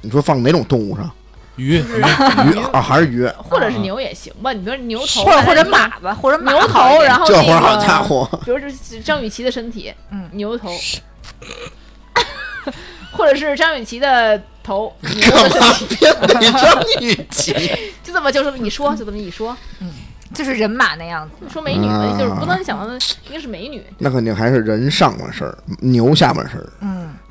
[0.00, 1.08] 你说放哪种动物上？
[1.56, 3.26] 鱼鱼鱼啊，还是鱼？
[3.38, 4.52] 或者是牛也行吧。
[4.52, 10.70] 你比如说牛头，或者或者马吧，或者牛头，然后那这会儿好个家伙，比如是张雨绮的身体，嗯牛头，
[13.12, 15.60] 或者是张雨绮的头，牛的身
[16.26, 17.52] 干嘛体，张雨绮？
[18.02, 19.90] 就这么就这么一说，就这么一说，嗯
[20.34, 21.46] 就是人马那样子。
[21.52, 21.86] 说美女
[22.18, 22.94] 就是不能想到的
[23.28, 25.48] 应该是美女，那肯定还是人上半身，
[25.80, 27.14] 牛下半身嗯，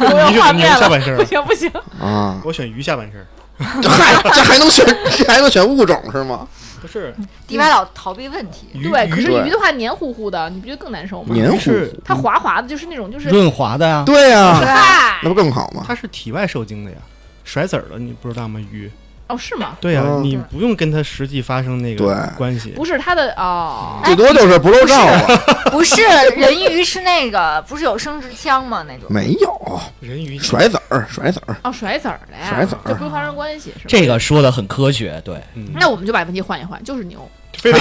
[0.00, 2.40] 我有你选牛 画面了，下半身不行不行，啊！
[2.44, 3.24] 我选鱼下半身。
[3.82, 4.84] 这嗨，这还能选，
[5.16, 6.46] 这还能选物种是吗？
[6.80, 7.14] 不是
[7.46, 11.28] 迪歪老逃避问题，鱼对，可是鱼的话黏糊糊的，你不觉得更难受吗？
[11.32, 11.58] 黏糊
[12.04, 14.02] 它滑滑的，就是那种就是润滑的呀。
[14.04, 15.82] 对呀，嗨那不更好吗？
[15.86, 16.98] 它是体外受精的呀，
[17.42, 18.60] 甩籽儿的，你不知道吗？
[18.70, 18.90] 鱼，
[19.28, 19.76] 哦是吗？
[19.80, 22.70] 对呀、嗯你不用跟他实际发生那对个关系。
[22.70, 25.22] 不是他的哦，最多就是不露照啊，
[25.72, 26.02] 不是
[26.36, 28.84] 人鱼是那个不是有生殖腔吗？
[28.88, 33.84] 那种没有人鱼甩籽儿，甩籽儿，哦甩籽儿的呀，甩籽儿就不用发生关系是吧？
[33.88, 37.28] 这个说的很科学，对，嗯，那我们就把问题换一换，就是牛。
[37.56, 37.78] 非得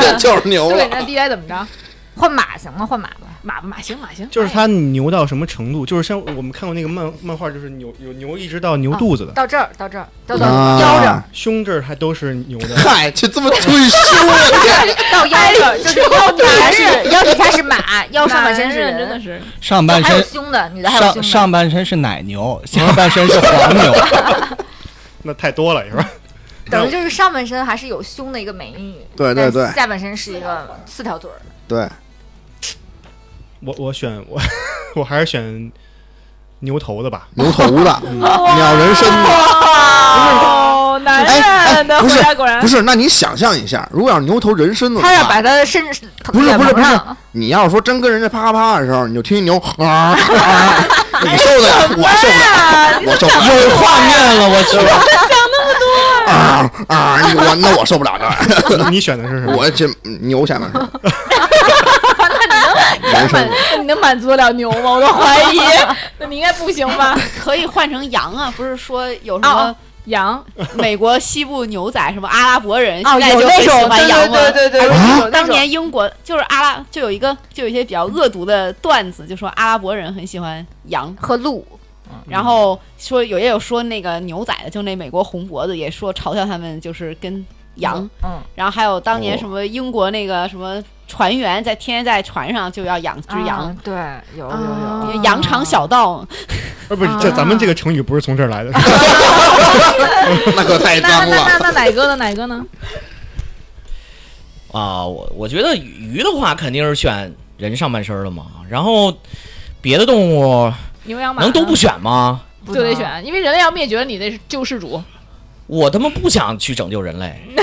[0.00, 0.88] 这 就是牛对，了。
[0.90, 1.66] 那 D I 怎么着？
[2.16, 2.86] 换马行吗？
[2.86, 3.28] 换马吧。
[3.42, 5.84] 马马行马行，就是哎它牛到什么程度？
[5.84, 12.74] 就是像我们看过那个漫漫画，就是牛有牛一直到牛肚子的，到这儿，到这儿，到到啊腰这儿，胸这儿还都是牛的。
[12.76, 21.28] 嗨，就这么退休了， 到腰这儿，就是腰底下是腰底下是马，腰上半身是人真的人，是还有上半身胸的，女的还有上胸的。
[21.28, 23.92] 上半身是奶牛，下半身是黄牛。
[25.24, 26.08] 那太多了是吧？
[26.70, 31.36] 等于就是上半身还是有胸的一个美女，对对对但下半身是一个四条腿儿。
[31.68, 31.86] 对，
[33.66, 34.40] 我我选我
[34.96, 35.72] 我还是选
[36.60, 37.26] 牛头的吧。
[37.34, 39.30] 牛头的， 鸟人身的。
[40.16, 47.00] 哦，男人的不是答果然不是，那你想象一下，如果要是牛头人身子的他要话，把他的身不是不是不是，
[47.32, 50.16] 你要是说真跟人家啪啪啪的时候，你就听见牛啊啊，
[51.22, 51.88] 你受得了？
[51.96, 53.54] 我受不了，我受不了。
[53.56, 54.78] 有画面了，我去，
[56.30, 57.18] 啊啊！
[57.36, 58.12] 我那我受不了
[58.68, 59.56] 这你选的是什么？
[59.56, 59.88] 我这
[60.20, 60.80] 牛下半身，
[63.12, 63.28] 满
[63.72, 64.92] 那你能满足得了牛吗？
[64.92, 65.60] 我都怀疑，
[66.18, 67.18] 那你应该不行吧？
[67.38, 70.44] 可以换成羊啊，不是说有什么哦羊。
[70.74, 74.36] 美国西部牛仔什么阿拉伯人，哦，现在就很喜欢羊嘛。
[74.36, 75.30] 对对对对，啊有那种。
[75.30, 81.66] 当年英国就是阿拉，就有一个就有一些比较恶毒的段子，就说阿拉伯人很喜欢羊，和鹿，
[82.28, 87.44] 然后说有也有说那个牛仔的，就那美国红脖子也说嘲笑他们就是跟
[87.76, 93.94] 羊，嗯，然后还有当年哦什么英国那个什么船员在天天在船上就要养只羊啊，对，
[94.36, 96.26] 有有啊有，羊肠小道，
[96.88, 98.70] 呃，不是，这咱们这个成语不是从这儿来的。
[100.56, 101.36] 那可太那脏了。
[101.36, 102.16] 那那那哪个呢？
[102.16, 102.64] 哪哥呢？
[104.72, 109.16] 啊，我我觉得鱼的话肯定是选人上半身的嘛，然后
[109.80, 110.72] 别的动物
[111.04, 112.40] 牛羊马能都不选吗？
[112.66, 115.02] 就得选，因为人类要灭绝了，你那是救世主。
[115.74, 117.34] 我他妈不想去拯救人类，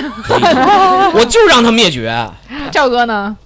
[1.16, 2.14] 我就让他灭绝。
[2.70, 3.38] 赵哥呢？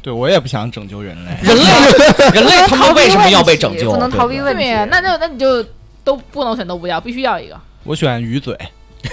[0.00, 1.32] 对我也不想拯救人类。
[1.42, 1.64] 人类，
[2.32, 3.90] 人类他妈为什么要被拯救？
[3.90, 5.60] 不能逃避问题那就那你就
[6.04, 7.58] 都不能选，都不要，必须要一个。
[7.82, 8.56] 我选鱼嘴，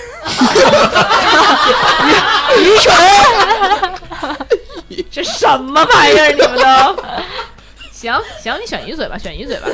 [5.12, 6.32] 这什么玩意儿？
[6.32, 6.62] 你们都
[8.04, 9.68] 行行，你选鱼嘴吧，选鱼嘴吧。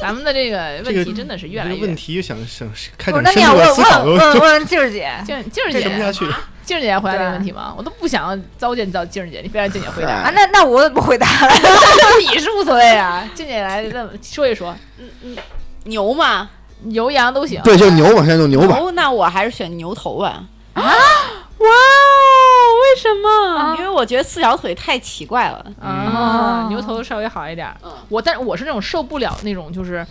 [0.00, 6.26] 咱们的这个问题真的是越来越这个问题想想开不是，展深那你要问入的思考，都都问问问静儿姐，静静儿姐，去。
[6.64, 7.74] 静儿姐要回答这个问题吗？
[7.76, 11.26] 我都不想糟践糟静儿姐，你非让静姐回答啊，，那那我怎么回答？
[12.20, 13.28] 你是无所谓啊。
[13.34, 15.36] 静姐来问问说一说，嗯嗯
[15.84, 16.48] 牛嘛，
[16.82, 17.60] 牛羊都行。
[17.62, 18.76] 对，就牛嘛，现在就牛吧。
[18.78, 21.37] 牛那我还是选牛头吧，哇哦，为
[22.98, 23.76] 什么？
[23.78, 25.64] 因为我觉得四条腿太奇怪了。
[25.80, 27.76] 啊，牛头稍微好一点儿。
[28.08, 30.04] 我但是我是那种受不了那种就是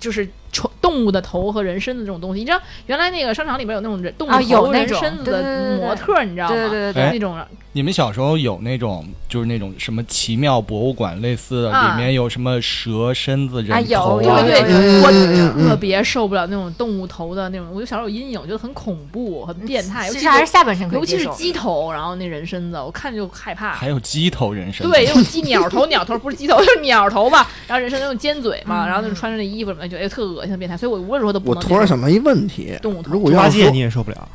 [0.00, 2.40] 就是宠动物的头和人身的这种东西。
[2.40, 6.54] 你知道原来那个商场里边有那种人动物头、人身子的模特，你知道吗？
[6.54, 7.38] 对对对哎那种
[7.76, 21.34] 你们小时候有那种就是那种什么奇妙博物馆类似的，啊里面有什么蛇身子、人头啊有对对，嗯我特别受不了那种动物头的那种，我就小时候有阴影，我觉得很恐怖、很变态，尤其其实还是下半身可以尤其是受。
[21.34, 23.74] 鸡头，然后那人身子，我看着就害怕。
[23.74, 24.88] 还有鸡头人身。
[24.90, 27.46] 对，用鸡鸟头，鸟头不是鸡头， 就是鸟头吧。
[27.66, 30.74] 然后人身那种尖嘴嘛，然后那种穿着那衣服什么的，觉得哎特恶心、变态。
[30.78, 31.74] 所以我无论如何都不我能接受。
[31.74, 34.28] 突然想到一问题动物，头如果猪八戒要是说你也受不了，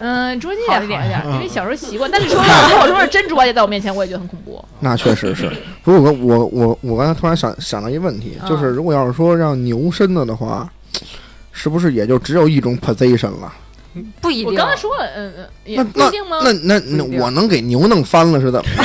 [0.00, 2.10] 嗯，猪八戒好一点一点，嗯因为小时候习惯。
[2.10, 4.62] 但是说实话，如果说是真猪八戒在我面前，我也觉得很恐怖。
[4.80, 5.50] 那确实是，
[5.84, 10.68] 不过我我我我刚才突然想想到一个问题，就是嗯如果要是说让牛身子的话，
[11.52, 13.52] 是不是也就只有一种 position 了？
[14.20, 14.46] 不一定。
[14.46, 16.38] 我刚才说了，嗯嗯，也那那不一定吗？
[16.42, 18.82] 那那那我能给牛弄翻了是怎么着？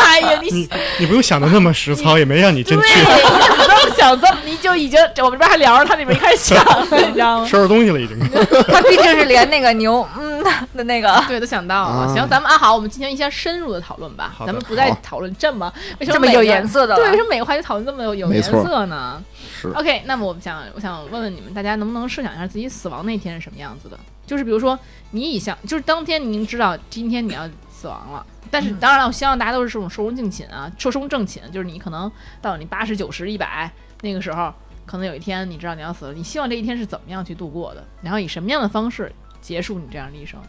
[0.00, 0.68] 哎呀，你你
[1.00, 7.46] 你不用想的那么实操，也没让你真，去你这么想，这么你就已经我们这边还聊着，他那边一开始想了，你知道吗？
[7.48, 8.18] 收拾东西了，已经。
[8.68, 10.42] 他毕竟是连那个牛，嗯
[10.74, 11.90] 的那个对，都想到了。
[11.90, 14.32] 啊行，咱们啊好，我们进行一下深入的讨论吧。
[14.36, 19.22] 好的咱们不再讨论这么为什这么有每个颜色的对，为什么每个话题讨论这么有有颜色呢
[19.60, 23.98] 是？OK，那么我们想，我想问问你们，大家能不能设想一下自己死亡那天是什么样子的？
[24.24, 24.78] 就是比如说，
[25.10, 28.24] 你已想，就是当天您知道今天你要死亡了。
[28.50, 33.70] 但是当然了，我希望大家都是这种寿终正寝啊，寿终正寝，就是你可能到你八十九十一百
[34.02, 34.52] 那个时候，
[34.86, 40.40] 可能有一天你知道你要死了，你希望这一天是怎么样去度过的，然后以什么样的方式结束你这样的一生？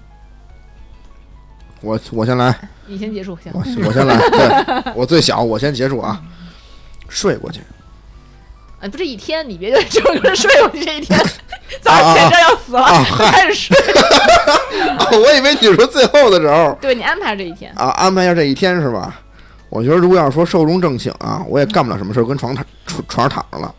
[1.82, 2.54] 我我先来，
[2.88, 3.52] 你先结束，行。
[3.54, 6.22] 我我先来，对我最小，我先结束啊，
[7.08, 7.62] 睡过去。
[8.82, 11.20] 啊，不，是一天你别就就是睡过去这一天，
[11.82, 13.78] 早上起来知道要死了，开始睡。
[14.98, 19.14] 啊， 我以为你说最后的时候对你安排这一天，啊，安排一下这一天是吧？
[19.70, 23.74] 我觉得如果要是说寿终正寝啊，我也干不了什么事儿，跟床躺床床上躺着了。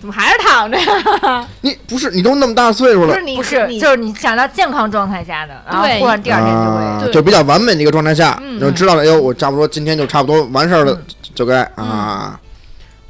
[0.00, 1.46] 怎么还是躺着呀？
[1.60, 6.82] 你不是你都那么大岁数了不是，你不是，就是你想到健康状态下的，然后对忽然第二天就会。
[6.82, 10.98] 啊就比较完美的一个状态下，嗯就知道了，哎呦，我差不多今天就差不多完事儿了，
[11.34, 12.40] 就该嗯啊，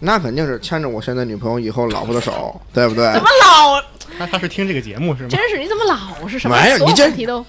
[0.00, 3.22] 那肯定是牵着我现在女朋友以后老婆的手， 对不对怎？
[3.22, 3.82] 么老
[4.18, 5.28] 他他是听这个节目是吗？
[5.30, 7.44] 真是你怎么老是什么没有你这问题都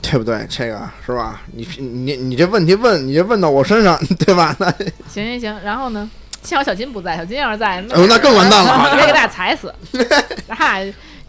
[0.00, 0.46] 对不对？
[0.48, 1.42] 这个是吧？
[1.52, 4.54] 你你你这问题问，你这问到我身上， 对吧？
[4.58, 4.70] 那
[5.08, 6.08] 行行行，然后呢？
[6.42, 9.72] 幸好小金不在，小金要是在，哦那更完蛋了直接给大家踩死。
[10.50, 10.78] 哈，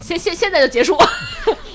[0.01, 0.97] 现现现在就结束。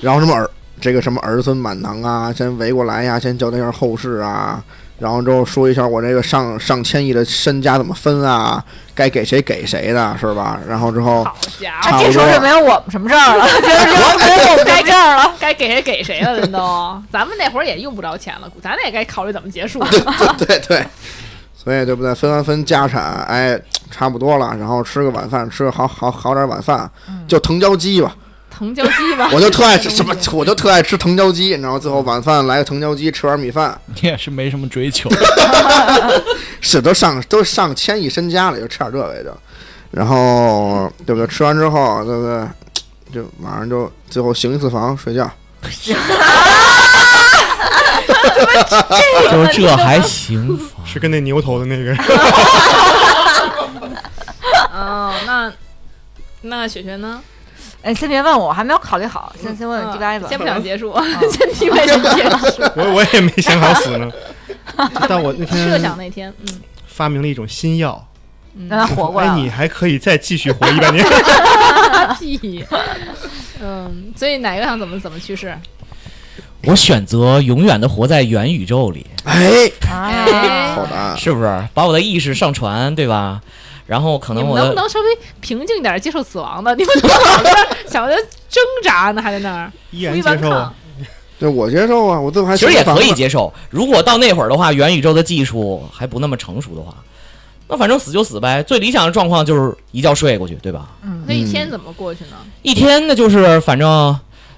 [0.01, 0.49] 然后什么儿
[0.81, 4.61] 这个什么儿孙满堂啊，先围过来呀，先交代一下后事啊，
[4.99, 10.59] 然后之后说一下我这个上上千亿的身家怎么分啊，该给谁给谁的，是吧？
[10.67, 15.33] 然后之后好家伙，啊，这时候就没有我们什么事儿了， 就没有我们这事儿了。
[15.39, 16.59] 该给谁给谁了，人都。
[17.11, 19.79] 咱们那会儿也用不着钱了，咱也该考虑怎么结束。
[19.79, 20.85] 对对对，
[21.55, 22.13] 所以对不对？
[22.13, 23.59] 分完分家产，哎，
[23.89, 26.89] 差不多了，然后吃个晚饭，吃个好好好点晚饭，
[27.27, 28.13] 就藤椒鸡吧。
[28.59, 35.09] 藤椒鸡吧， 我就特爱吃什么，我就特爱吃藤椒鸡，然后最后晚饭来个藤椒鸡，吃碗米饭， 你也是没什么追求。
[36.59, 39.29] 是都上都上千亿身家了，就吃点这个也就，
[39.91, 41.27] 然后对不对？
[41.27, 42.45] 吃完之后，对不对？
[43.13, 45.31] 就晚上就最后行一次房睡觉。
[49.31, 51.95] 就是这还行，是跟那牛头的那个，
[54.73, 55.51] 哦，那
[56.41, 57.21] 那雪雪呢？
[57.81, 60.27] 哎，先别问我，我还没有考虑好，先先问问嗯 D 吧。
[60.27, 60.93] 先不想结束，
[61.31, 62.61] 先听为什么结束？
[62.75, 64.11] 我我也没想好死呢。
[65.07, 68.05] 但我那天设想那天，嗯，发明了一种新药，
[68.69, 71.05] 让他活过来哎，你还可以再继续活一百年。
[72.19, 72.63] 屁，
[73.61, 75.57] 嗯，所以哪个想怎么怎么去世？
[76.65, 81.17] 我选择永远的活在元宇宙里，哎，啊，好答案。
[81.17, 81.67] 是不是？
[81.73, 83.41] 把我的意识上传，对吧？
[83.89, 85.07] 然后可能我能不能稍微
[85.41, 86.73] 平静点接受死亡的？
[86.77, 87.15] 你们怎么
[87.87, 88.15] 想着
[88.47, 89.19] 挣扎呢？
[89.21, 90.71] 还在那儿依然接受啊。
[91.39, 93.51] 对，我接受啊，我最后还其实也可以接受。
[93.71, 96.93] 如果到那会儿的话，元宇宙的技术还不那么成熟的话，
[97.67, 98.61] 那反正死就死呗。
[98.61, 100.89] 最理想的状况就是一觉睡过去，对吧？
[101.01, 102.37] 嗯那一天怎么过去呢？
[102.61, 104.15] 一天那就是反正，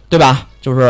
[0.09, 0.47] 对吧？
[0.61, 0.81] 就是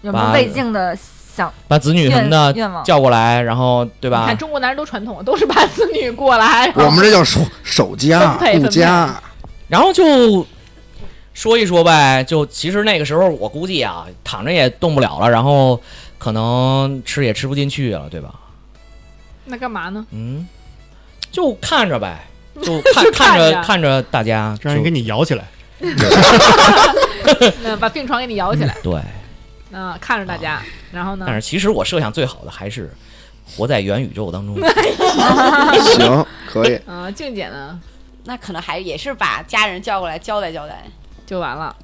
[0.00, 0.96] 有没有未尽的
[1.36, 2.82] 想把子女什么的？
[2.82, 4.38] 叫过来，然后对你吧看？
[4.38, 9.14] 中国男人都传统，都是把子女过来，我们这叫守守家 顾家。
[9.68, 10.46] 然后就
[11.34, 12.24] 说一说呗。
[12.24, 15.78] 就其实那个时候我估计啊，躺着也动不了了，然后
[16.16, 18.32] 可能吃也吃不进去了，对吧？
[19.44, 20.06] 那干嘛呢？
[20.12, 20.48] 嗯，
[21.30, 22.26] 就看着呗，
[22.62, 25.44] 就看就看看着着看着大家就让人给你摇起来，
[27.62, 28.98] 嗯，把病床给你摇起来，对。
[29.72, 30.62] 嗯，看着大家，
[30.96, 31.34] 然后呢但？
[31.34, 32.90] 是其实我设想最好的还是
[33.56, 34.56] 活在元宇宙当中。
[35.94, 36.76] 行，可以。
[36.86, 37.78] 啊， 静姐呢
[38.24, 40.82] 那可能还也是把家人叫过来交代交代。
[41.26, 41.74] 就完了，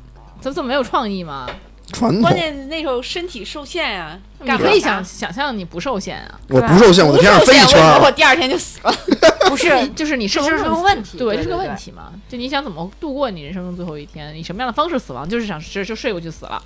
[0.40, 1.48] 怎么这么没有创意吗？
[1.92, 8.10] 传统关，键那时候身体受限呀、你可以想想象你不受限啊，我不受限，我天上飞一圈我。
[8.12, 8.94] 第二天就死了。
[9.50, 12.12] 不是， 就是你生这是个问题对，这是个问题嘛？
[12.28, 14.34] 就你想怎么度过你人生中最后一天？
[14.34, 15.28] 以什么样的方式死亡？
[15.28, 16.62] 就是想就就睡过去死了，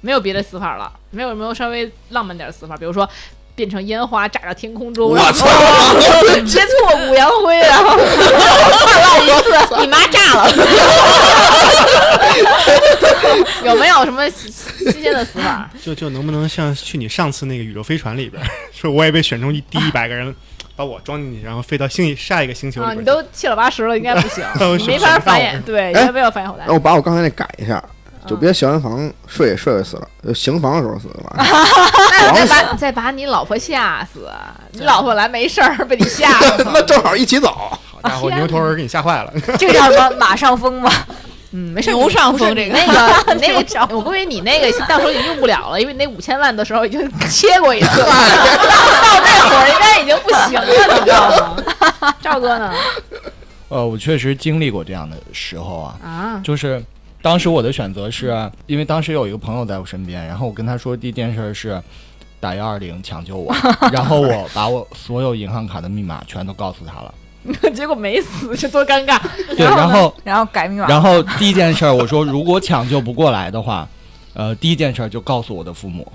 [0.00, 3.08] 没有别的死法了，没有没有稍微浪漫点的死法，比如说。
[3.52, 5.46] 变成烟花炸到天空中，我然后操！
[6.46, 8.02] 先挫骨扬灰，然后一
[9.42, 10.50] 次，你妈炸了，
[13.64, 15.68] 有没有什么新新鲜的死法？
[15.84, 20.34] 就就能不能像去你上次那个宇宙飞船里边儿，说我也被选中一第一百个人，
[20.74, 22.94] 把我装进去，然后飞到星下一个星球啊。
[22.94, 24.42] 你都七老八十了，应该不行，
[24.78, 26.72] 你没法繁衍，对，哎应该没有繁衍后代那。
[26.72, 27.82] 我把我刚才那改一下，
[28.26, 31.36] 就嗯别小完房睡也睡死了，就行房的时候死的吧。
[32.34, 34.30] 那再把再把你老婆吓死，
[34.72, 37.48] 你老婆来没事儿被你吓死， 那正好一起走。
[37.48, 39.32] 好家伙，牛头人给你吓坏了。
[39.58, 40.90] 这叫什么马上风吗？
[41.52, 41.94] 嗯，没事儿。
[41.94, 50.64] 牛上风这个那个你那个，我估计你那个到时候已经用不了了，因为你那五千万的时候已经切过一次了，到那会儿应该已经不行了，
[50.98, 51.28] 你知道
[52.00, 52.14] 吗？
[52.22, 52.72] 赵哥呢？
[53.68, 56.82] 呃，我确实经历过这样的时候啊，啊，就是
[57.22, 61.82] 当时我的选择是，因为当时有一个朋友在我身边，然后我跟他说第一件事是
[62.40, 63.54] 打幺二零抢救我，
[63.92, 67.14] 然后我把我所有银行卡的密码全都告诉他了。
[67.74, 69.18] 结果没死，这多尴尬。
[69.56, 73.88] 对，然后然后改密码，然后第一件事儿我说，如果抢救不过来的话，
[74.34, 76.10] 呃，第一件事儿就告诉我的父母，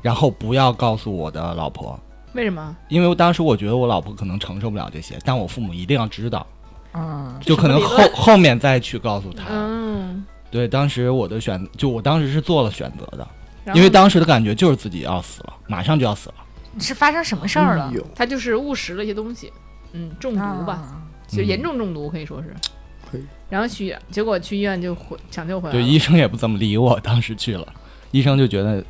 [0.00, 1.98] 然后不要告诉我的老婆，
[2.32, 2.74] 为什么？
[2.88, 6.46] 因为当时我觉得我老婆可能承受不了这些，但我父母一定要知道，
[6.94, 9.44] 嗯，就可能后后面再去告诉他。
[9.50, 13.28] 嗯，对，当时我的选，就我当时是做了选择的，
[13.74, 16.34] 因为当时的感觉就是自己要死了，马上就要死了。
[16.78, 19.52] 是发生什么事儿了他就是误食了一些东西，
[19.94, 20.74] 嗯，中毒吧。
[20.74, 22.54] 啊就严重中毒可以说是
[23.10, 23.24] 可以。
[23.50, 27.66] 然后去，结果去医院就回抢救回来对，医生也不怎么理我，当时去了，
[28.12, 28.84] 医生就觉得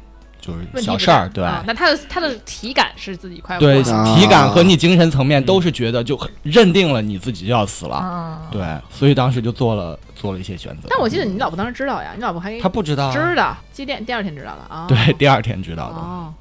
[0.45, 1.43] 就是小事儿，对。
[1.67, 10.89] 那他的他的体感是自己快活对，啊体感和你精神层面都是觉得就很认定了你自己就要死了，啊，对，所以当时就做了做了一些选择。
[10.91, 14.85] 但我记得你老婆当时知道呀，你老婆还他不知道啊，知道，第第第二天知道了啊。
[14.87, 15.95] 对，第二天知道的。
[15.95, 16.35] 哦，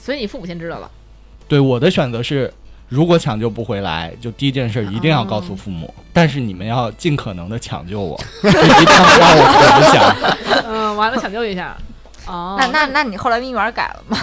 [0.00, 0.88] 所以你父母先知道了。
[1.48, 2.52] 对，我的选择是，
[2.88, 10.62] 如果抢救不回来，就第一件事一定要告诉父母，但是你们要尽可能的抢救我，就 一定要让我活着下。
[10.68, 11.76] 嗯，完了抢救一下。
[12.30, 14.18] 哦，那那那你后来密码改了吗？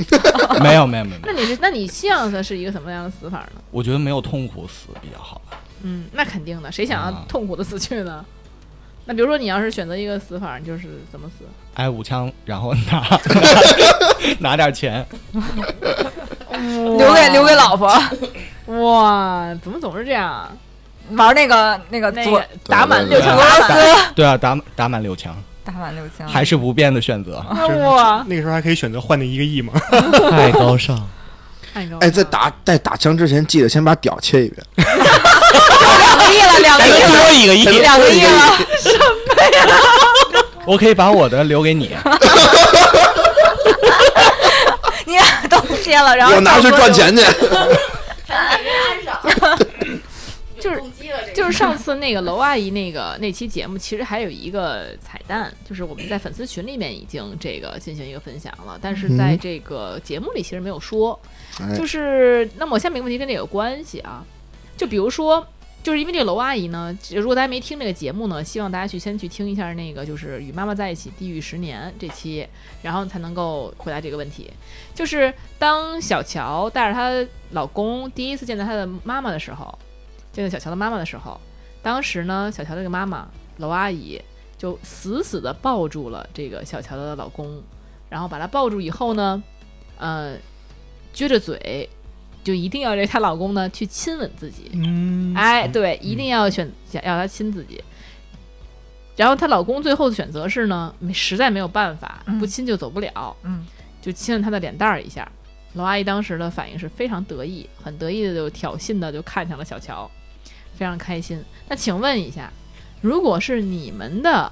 [0.62, 3.60] 没有没有没有，那你是那你希望的是一个什么样的死法呢？
[3.70, 5.58] 我觉得没有痛苦死比较好吧。
[5.82, 8.24] 嗯，那肯定的，谁想要啊痛苦的死去呢？
[9.06, 11.44] 那比如说你要是选择一个死法，你就是怎么死？
[11.74, 13.02] 挨五枪，然后拿
[14.40, 15.04] 拿点钱，
[16.96, 17.88] 留给留给老婆
[18.66, 20.52] 哇，怎么总是这样啊？
[21.16, 25.34] 玩那个那个左那个打满六枪对打满，对啊，打打满六枪，
[25.64, 27.44] 打满六枪，还是不变的选择。
[27.84, 29.72] 哇，那个时候还可以选择换那一个亿吗。
[30.30, 30.96] 太高尚。
[31.72, 34.66] 太高了哎，在打在打枪之前，记得先把屌切一遍。
[34.76, 38.58] 两个亿了，两个亿了，多一个亿，两个亿了，
[40.66, 41.94] 我可以把我的留给你。
[45.06, 47.22] 你俩都切了，然后我拿去赚钱去。
[50.60, 50.82] 就是
[51.34, 61.18] 就是上次那个娄阿姨那个那期节目，其实还有一个彩蛋，就是我们在粉丝群里面已经这个进行一个分享了，但是在嗯这个节目里其实没有说。
[61.60, 64.24] 哎就是那么我下面一个问题跟这有关系啊，
[64.76, 65.46] 就比如说。
[65.82, 72.46] 就是因为这个娄阿姨呢，如果大家没听这个节目呢，希望大家去先去听一下那个就是与妈妈在一起地狱十年这期，
[72.82, 74.50] 然后才能够回答这个问题。
[74.94, 79.78] 就是当小乔带着她老公第一次见到她的妈妈的时候，
[80.32, 81.40] 见到小乔的妈妈的时候，
[81.82, 83.28] 当时呢，小乔这个妈妈
[83.58, 84.20] 娄阿姨
[84.56, 87.62] 就死死的抱住了这个小乔的老公，
[88.08, 89.42] 然后把她抱住以后呢，
[89.98, 90.36] 呃，
[91.14, 91.88] 撅着嘴，
[92.44, 94.70] 就一定要这她老公呢去亲吻自己。
[94.74, 97.82] 嗯，哎，对，一定要选想要她亲自己。
[99.16, 103.66] 然后她老公最后的选择是呢，实在没有办法，嗯不亲就走不了，嗯，
[104.00, 105.30] 就亲了她的脸蛋儿一下。
[105.74, 110.10] 娄阿姨当时的反应是非常得意，很得意的就挑衅的就看向了小乔，
[110.74, 111.42] 非常开心。
[111.68, 112.52] 那请问一下，
[113.00, 114.50] 如果是你们的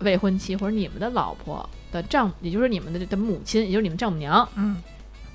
[0.00, 4.82] 未婚妻或者你们的老婆的丈，也就是你们的的母亲，也就是你们丈母娘，嗯，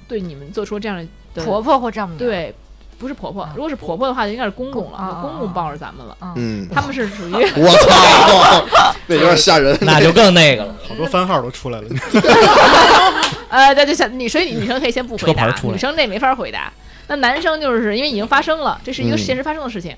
[0.08, 2.56] 对你们做出这样的婆婆或丈母娘，对，
[3.00, 6.16] 不是婆婆，如果是婆婆的话，就应该是公公了，公啊公公抱着咱们了。
[6.36, 9.76] 嗯，他们是属于 我操， 那有点吓人。
[9.82, 10.76] 那就更那个了。
[10.88, 11.88] 好多番号都出来了。
[13.50, 16.72] 呃，那就想你，所以女生可以先不回答女生这没法回答。
[17.08, 19.96] 那男生就是因为已经发生了，这是一个嗯现实发生的事情。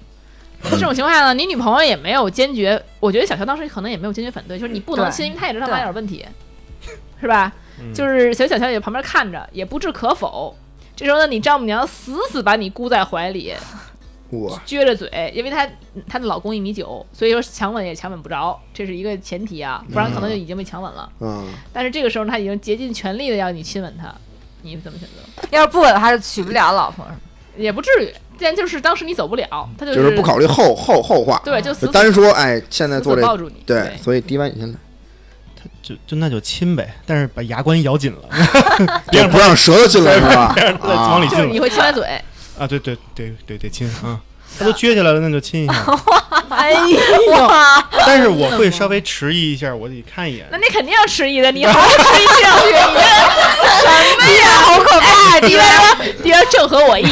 [0.63, 6.23] 那这种情况下呢，你女朋友也没有坚决，我觉得小乔当时可能也没有坚决反对，就是你不能亲，因为她也知道他妈有点问题，
[7.19, 7.51] 是吧？
[7.79, 10.55] 嗯就是小小乔也旁边看着，也不置可否。
[11.01, 13.55] 这时候呢，你丈母娘死死把你箍在怀里，
[14.29, 15.67] 我撅着嘴，因为她
[16.07, 21.11] 她的老公一米九，所以说强吻也强吻不着，这是一个前提啊，不然可能就已经被强吻了。
[21.19, 24.13] 嗯，但是这个时候他已经竭尽全力的要你亲吻他，
[24.61, 25.47] 你怎么选择？
[25.49, 27.03] 要是不吻他就娶不了老婆。
[27.57, 34.79] 也不至于，但就是当时你走不了，他就就是不考虑后后后话，对，就死死单说哎，现在做这死抱住你，对，所以迪完你现在
[35.91, 38.19] 就就那就亲呗，但是把牙关咬紧了，
[39.11, 40.53] 别不让舌头进来是吧？
[40.55, 42.03] 再往里啊，就是你会亲他嘴，
[42.57, 44.19] 啊，对对对对对，亲啊，
[44.57, 45.73] 他都撅起来了，那就亲一下。
[46.49, 50.57] 哎呀， 但是我会稍微 迟疑一下，我得看一眼那。
[50.57, 52.49] 你肯定要迟疑的，你好好迟疑什
[52.91, 54.61] 么呀？
[54.63, 55.39] 好可怕！
[55.41, 55.63] 迪歪
[56.23, 57.05] 迪歪正合我意，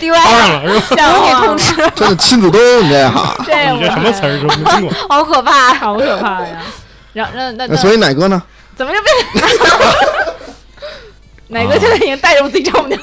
[0.00, 0.24] 对吧？
[0.24, 0.96] 当上了是吧？
[0.96, 3.36] 像你通吃，真的亲子都，你这哈。
[3.46, 4.92] 这你这什么词儿都没听过？
[5.08, 5.74] 好可怕！
[5.74, 6.62] 好可怕呀！
[7.16, 8.42] 然后那那那所以奶哥呢？
[8.76, 9.16] 怎么就变？
[11.48, 13.00] 奶哥现在已经带着我自己丈母娘？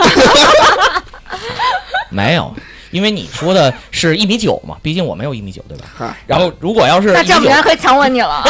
[2.11, 2.53] 没有，
[2.91, 6.15] 因为你说的是一米九嘛，毕竟我没有一米九，对吧？
[6.27, 8.43] 然后如果要是那丈母娘九，可以强吻你了。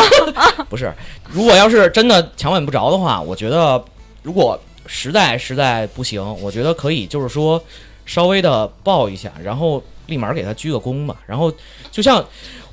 [0.70, 0.94] 不是，
[1.32, 3.82] 如果要是真的强吻不着的话，我觉得
[4.22, 7.64] 如果实在实在不行，我觉得可以就是说
[8.06, 11.50] 稍微的抱一下，然后立马给他鞠个躬嘛，然后
[11.90, 12.22] 就像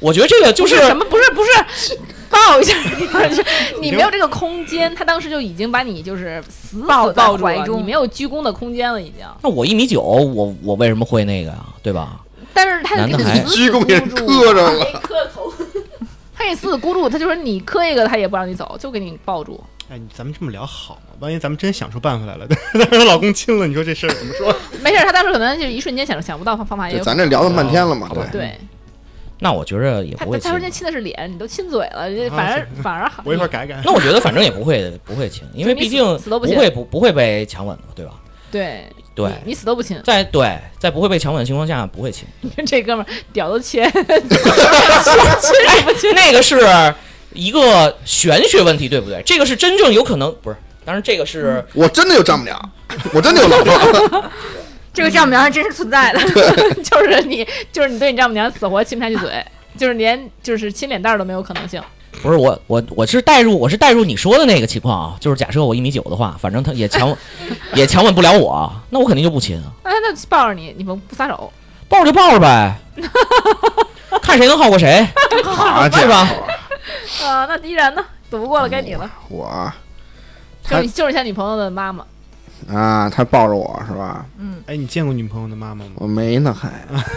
[0.01, 1.05] 我觉得这个就不是什么？
[1.05, 1.99] 不是不是，
[2.51, 2.75] 抱一下，
[3.81, 4.93] 你没有这个空间。
[4.95, 9.25] 他当时就已经把你就是死死抱在抱住了，怀中你没有鞠躬的空间了，已经。
[9.43, 11.65] 那我一米九，我我为什么会那个呀？
[11.83, 12.21] 对吧？
[12.53, 15.01] 但是他给你死死鞠躬给人箍住磕着了。
[15.01, 15.53] 磕头。
[16.35, 19.63] 他给你死死箍住，他就说你磕一个，他也不让你走，就给你抱住。
[19.89, 21.17] 哎，咱们这么聊好吗？
[21.21, 24.55] 万一咱们真想出办法来了，但是她老公亲了，你说这事儿怎么说？
[24.83, 28.59] 没事，他当时可能就一瞬间想想不到方法，也咱这聊了半天了嘛，对，对
[29.41, 30.59] 那我觉着也不会亲他他说。
[30.59, 33.23] 人家亲的是脸，你都亲嘴了，啊反而是反而好。
[33.27, 33.81] 我一会儿改改。
[33.85, 38.13] 那我觉得反正也不会不会亲，因为毕竟死都不亲不会不不会被强吻的，对吧？
[38.53, 38.85] 对
[39.15, 46.13] 对你你死都不亲，在对在不会被强吻的情况下不会亲，你看这哥们儿屌都切， 亲亲不亲？
[46.15, 46.59] 那个是
[47.33, 49.23] 一个玄学问题，对不对？
[49.25, 52.73] 这个是真正有可能不是，当然这个是我真的有丈母娘，
[53.15, 54.25] 我真的有老婆。
[54.93, 56.21] 这个丈母娘还真是存在的。
[56.83, 59.45] 就是你就是你对你丈母娘死活亲不下去嘴，
[59.77, 61.83] 就是连就是亲脸蛋儿都没有可能性。
[62.23, 67.17] 不是我我我是代入我是代入你说的那个情况啊，就是假设我一米九的话，反正他也强
[67.75, 71.53] 也强吻不了我，那我肯定就不亲啊，那那抱着你，你们不撒手，
[71.89, 72.75] 抱着就抱着呗，
[74.21, 75.07] 看谁能好过谁，
[75.45, 76.29] 好是吧？
[77.25, 78.05] 啊，那依然呢？
[78.29, 79.09] 躲不过了，该你了。
[79.29, 79.75] 我啊
[80.69, 82.05] 就就是像女朋友的妈妈，
[82.69, 84.27] 啊，他抱着我是吧？
[84.39, 85.93] 嗯哎，你见过女朋友的妈妈吗？
[85.97, 86.71] 我没呢，还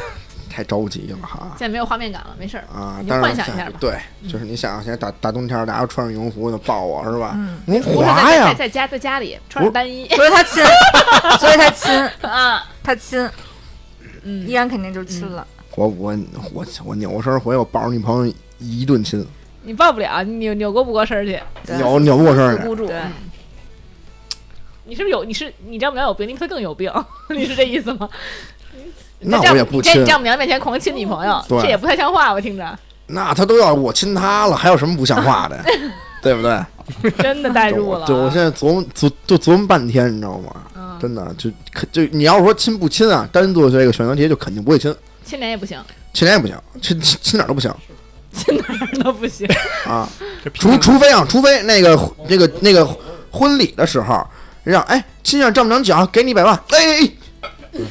[0.50, 1.48] 太着急了哈。
[1.58, 3.74] 现在没有画面感了，没事儿啊，你当然幻想一下吧。
[3.80, 3.98] 对，
[4.30, 7.32] 就是你想，现在大大冬天，大家穿上羽绒服就抱我是吧？
[7.36, 10.64] 嗯，您滑呀在家在家里穿着单衣所以他亲，
[11.40, 11.92] 所以他亲，
[12.30, 13.30] 啊，他亲，
[14.24, 15.46] 嗯依，然肯定就亲了。
[15.76, 16.16] 我我
[16.54, 19.26] 我我扭身回，我抱着女朋友一顿亲，
[19.64, 22.64] 你抱不了，你扭扭过不过身去，对扭扭不过身儿去。
[22.64, 22.88] 孤注。
[24.86, 25.24] 你是不是有？
[25.24, 26.92] 你是你丈母娘有病，你比他更有病，
[27.30, 28.10] 你是这意思吗？
[29.26, 32.78] 那我也不亲你在你，丈母娘面前狂亲女朋友，这也不太像话，我听着
[33.08, 35.64] 那他都要我亲他了，还有什么不像话的？
[36.22, 36.58] 对不对？
[37.20, 38.08] 真的代入了。
[38.08, 40.54] 就我现在琢磨琢就琢磨半天，你知道吗？
[40.76, 44.94] 嗯，真的就可就你要是说亲不亲啊，单做这个选择题就肯定不会亲，
[45.26, 45.78] 亲脸也不行，
[46.14, 47.74] 亲脸也不行，亲亲亲哪儿都不行
[48.32, 49.48] 亲哪儿都不行。
[49.86, 50.08] 啊。
[50.54, 51.98] 除除非啊，除非那个
[52.30, 52.88] 那个那个
[53.32, 54.26] 婚礼的时候，
[54.64, 57.10] 让哎亲一下丈母娘脚，给你一百万，哎，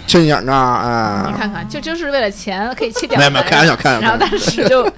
[0.06, 4.92] 亲一下那哎，你看看，就就是为了钱可以气掉没有没有，开玩笑开玩笑然后笑，但是就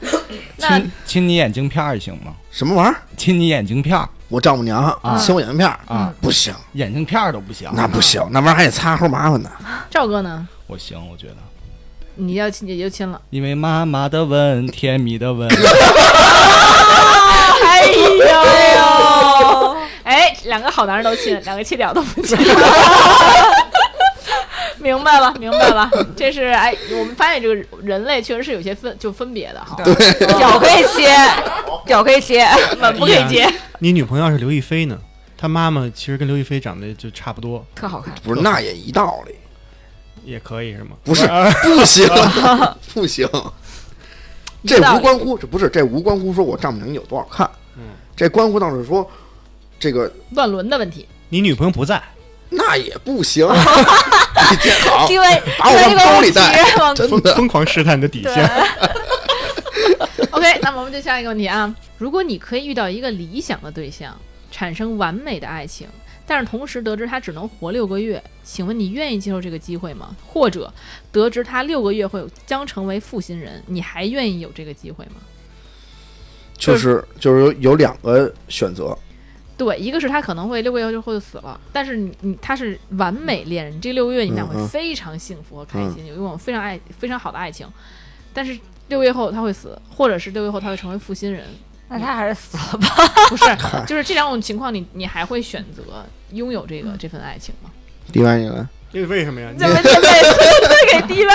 [0.58, 2.32] 那亲亲你眼镜片儿行吗？
[2.50, 2.96] 什么玩意儿？
[3.16, 7.68] 亲你眼镜片儿我丈母娘啊亲我眼镜片儿啊，不行，眼镜片儿都不行。
[7.74, 9.50] 那不行，那玩意儿还得擦，齁麻烦呢。
[9.90, 10.46] 赵哥呢？
[10.66, 11.36] 我行，我觉得，
[12.14, 13.20] 你要亲也就亲了。
[13.30, 15.48] 因为妈妈的吻，甜蜜的吻。
[17.66, 18.63] 哎呦，哎，
[20.45, 22.38] 两个好男人都亲，两个气屌都不亲。
[24.78, 29.95] 明白了，明白了，这是哎，我们发现这个人类确实是有些分就分别的哈，对
[30.38, 31.16] 脚可以切，
[31.86, 32.47] 脚可以切，
[32.78, 33.51] 吻不可以接。
[33.78, 34.99] 你女朋友是刘亦菲呢？
[35.38, 38.14] 她妈妈其实跟刘亦菲长得就差不多，特好看。
[38.22, 39.34] 不是，那也一道理，
[40.22, 40.90] 也可以是吗？
[41.03, 42.07] 不是啊 不行，
[42.92, 43.26] 不行。
[44.66, 47.84] 这无关乎，这不是这无关乎说我丈母娘有多好看，嗯
[48.14, 49.11] 这关乎到是说
[49.78, 52.02] 这个乱伦的问题，你女朋友不在，
[52.50, 53.46] 那也不行。
[54.50, 58.50] 你见好，因为把我往因为这个问兜里带真的疯狂试探你的底线。
[60.30, 64.16] OK，那么我们就下一个问题啊，如果你可以遇到一个理想的对象，
[64.50, 65.86] 产生完美的爱情，
[66.26, 70.14] 但是同时得知他只能活六个月，请问你愿意接受这个机会吗？
[70.26, 70.72] 或者
[71.12, 75.16] 得知他六个月会有将成为负心人，你还愿意有这个机会吗？
[76.56, 78.96] 就是就是有有两个选择，
[79.57, 87.66] 对，一个是他可能会六个月之后就死了，但是你你他是完美恋人，这六个月你们俩会非常幸福和开心，有一种非常爱非常好的爱情，
[88.32, 91.44] 但是六个月后他会死，或者是六个月后他会成为负心人，
[91.88, 92.88] 那他还是死了吧。
[93.28, 93.44] 不是，
[93.86, 97.70] 就是这两种情况你，你还会选择拥有这个这份爱情吗？
[98.12, 99.49] 另外一个因为为什么呀？
[99.53, 100.01] 你怎么 怎么
[100.92, 101.34] 给低歪？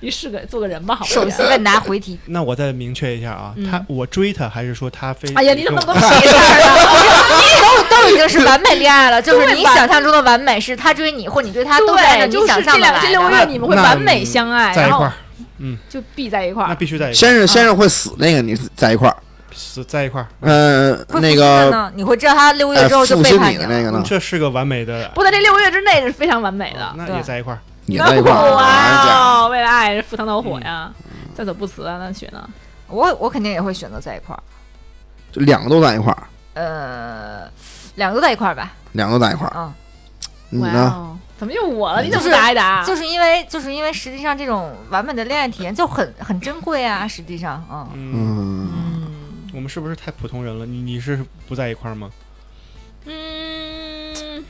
[0.00, 5.28] 你是个做个人吧，好吧首不席问答回题，那我再明确一下啊，嗯他我追他还是说他非？
[5.34, 7.86] 哎呀，你怎么那么跟我多屁事儿啊？
[7.90, 13.04] 都都已经是完美恋爱了，就是你想象中的完美是他追你或你追他，都是按照对，就你想是这两象的来。
[13.04, 15.12] 这六个月你们会完美相爱，然后在一块儿，
[15.58, 16.76] 嗯就必在一块那儿。
[16.76, 19.16] 必须在一块儿，先生先生会死那个，你在一块儿，
[19.56, 20.28] 死在一块儿。
[20.40, 23.50] 嗯，那个呢，你会知道他六个月哎之后就背叛了。
[23.50, 26.92] 你的那个呢，这是个完美的，不在这六个月之内是非常完美的。
[26.96, 27.58] 那对也在一块儿。
[27.88, 30.92] 你在一块儿，哎哇哦，为了爱赴汤蹈火呀，
[31.34, 31.98] 在所不辞啊！
[31.98, 32.48] 那雪呢？
[32.88, 34.42] 我我肯定也会选择在一块儿，
[35.32, 37.48] 就两个都在一块儿，呃，
[37.94, 38.72] 两个都在一块儿吧。
[38.92, 39.72] 两个都在一块儿，嗯，哇
[40.50, 40.92] 你呢？
[40.96, 42.02] 哦，怎么又我了？
[42.02, 42.82] 你怎么就是不答一打？
[42.84, 48.68] 就是因为就是因为实际上这种完美的恋爱体验就很很珍贵啊，实际上，嗯，嗯
[49.56, 50.66] 我们是不是太普通人了？
[50.66, 52.10] 你你是不在一块儿吗？
[53.06, 54.44] 嗯，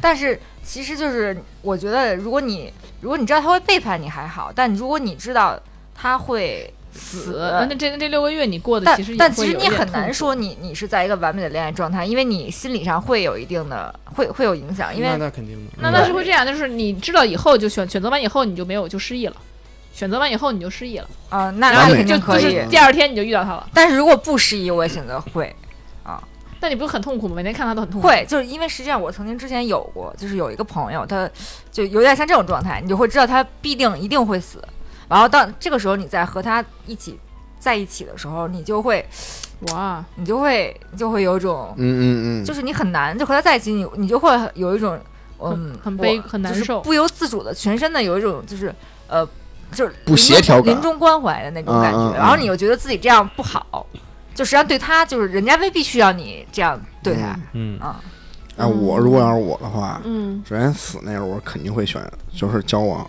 [0.00, 5.56] 但是其实就是我觉得，如果你如果你知道他会背叛你还好，但如果你知道
[5.94, 7.52] 他会死。
[7.52, 15.72] 那这那这六个月你过的其实也但其实你很难说你你是在一个完美的恋爱状态，因为你心理上会有一定的会会有影响，因那为那肯定的。
[15.80, 19.36] 那那是会这样，就是你知道以后就选选择完以后你就没有就失忆了，
[20.00, 22.42] 选择完以后你就失忆了，啊、那然后那肯定可以。
[22.42, 25.54] 是第二天你就遇到他了，但是如果不失忆，我也选择会
[26.02, 26.18] 啊
[26.58, 27.34] 但你不是很痛苦吗？
[27.36, 28.08] 每天看他都很痛苦。
[28.08, 31.28] 会，就是因为实际上我曾经之前有过，就是有一个朋友，他
[31.70, 34.64] 就有点像这种状态，你就会知道他必定一定会死，
[35.06, 37.18] 然后到这个时候你再和他一起
[37.58, 39.06] 在一起的时候，你就会
[39.72, 44.98] 哇，你就会你就会有一种，嗯嗯嗯，就是你很难就和他在一起，你你就会有一种
[45.42, 48.74] 嗯很悲很难受不由自主的全身的有一种就是
[49.08, 49.28] 呃
[49.72, 53.86] 就是不协调感临终关怀的那种感觉，嗯嗯嗯然后你又觉得自己这样不好。
[54.34, 58.00] 就实际上对他，就是人家未必需要你这样对他嗯，啊、
[58.56, 62.00] 哎，我如果要是我的话，嗯首先死那个我肯定会选，
[62.34, 63.06] 就是交往，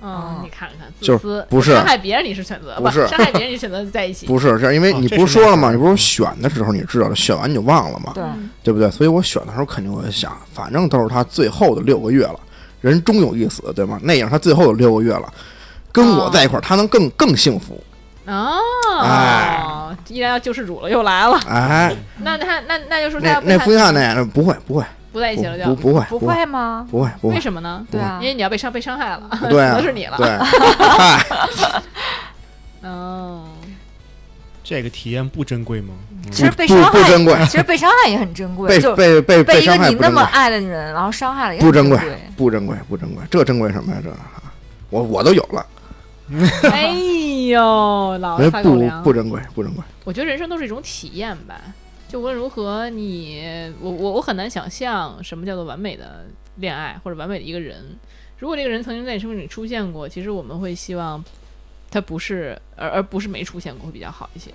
[0.00, 5.72] 嗯，你看看，自就是私不是伤害别人你是选择，不是伤害别人你选择在一起， 不是，是因为哦你不是说了吗？
[5.72, 8.24] 你不是选的时候你知道了，选完你就忘了嘛，对。
[8.62, 8.88] 对不对？
[8.90, 12.38] 所以我选的时候肯定会想，反正都是他最后的六个月了，
[12.80, 13.98] 人终有一死，对吗？
[14.02, 15.32] 那也是他最后的六个月了，
[15.92, 17.82] 跟我在一块儿，他能更更幸福。
[18.26, 18.58] 哦
[19.02, 19.60] 哎，
[20.08, 21.38] 依然要救世主了，又来了。
[21.48, 24.84] 哎，那他那那就是他那那福汉那那不会不会。
[25.12, 25.64] 不在一起了就。
[25.66, 26.34] 不不会不不会。
[26.34, 26.86] 会吗？
[26.90, 27.34] 不会不会。
[27.34, 27.84] 为，什么呢？
[27.90, 28.18] 对啊。
[28.22, 30.16] 因，为你要被伤被伤害了， 对啊，可能是你了。
[30.16, 30.26] 对，
[30.86, 31.26] 嗨，
[32.88, 33.44] 哦，
[34.64, 35.92] 这个体验不珍贵吗？
[36.30, 41.98] 其实被不伤害，不珍贵，其实被伤害也很珍贵，被就被被被一伤个你那么爱的人，然后伤害了也不珍贵。
[42.36, 44.00] 不珍贵，不珍贵，这珍贵什么呀？
[44.02, 44.10] 这？
[44.88, 45.66] 我我都有了，
[46.70, 46.92] 哎
[47.48, 49.02] 呦，老撒狗粮。
[49.02, 49.84] 不珍贵，不珍贵。
[50.04, 51.60] 我觉得人生都是一种体验吧。
[52.08, 53.42] 就无论如何，你
[53.80, 57.98] 我我我很难想象什么叫做完美的恋爱或者完美的一个人。
[58.38, 61.22] 如果这个人曾经在你生命里出现过，其实我们会希望
[61.90, 64.50] 他不是，而而不是没出现过会比较好一些。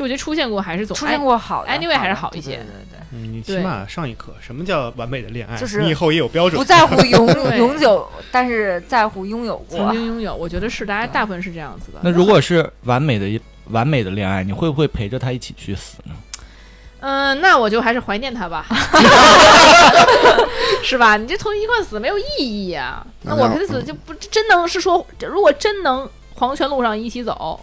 [0.00, 5.56] 就我觉得出现过还是总出现过好的 anyway 还是好一些对对对对嗯，你起码上一课，什么叫完美的恋爱？
[5.58, 6.58] 就是你以后也有标准。
[6.58, 7.26] 不在乎永
[7.58, 9.92] 永久，但是在乎拥有过曾。
[9.92, 11.98] 经拥有，我觉得是大家大部分是这样子的。
[12.02, 16.14] 那如果是完美的一完美的恋爱，你会不会陪着他一起去死呢？
[17.00, 18.64] 嗯，那我就还是怀念他吧
[20.84, 21.16] 是吧？
[21.16, 23.04] 你这从一块死没有意义啊。
[23.22, 27.58] 那我陪他死就不真能是说，如果真能黄泉路上一起走，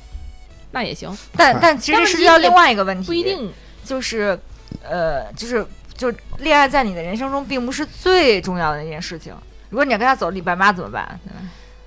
[0.72, 3.51] 那也行，但但其实但问题也涉及到另外一个问题，不一定。
[3.84, 4.38] 就是，
[4.84, 5.65] 呃，就是
[5.95, 9.34] 就是恋爱在你的人生中并不是最重要的一件事情。
[9.70, 11.20] 如果你要跟他走你爸妈怎么办？
[11.26, 11.36] 对吧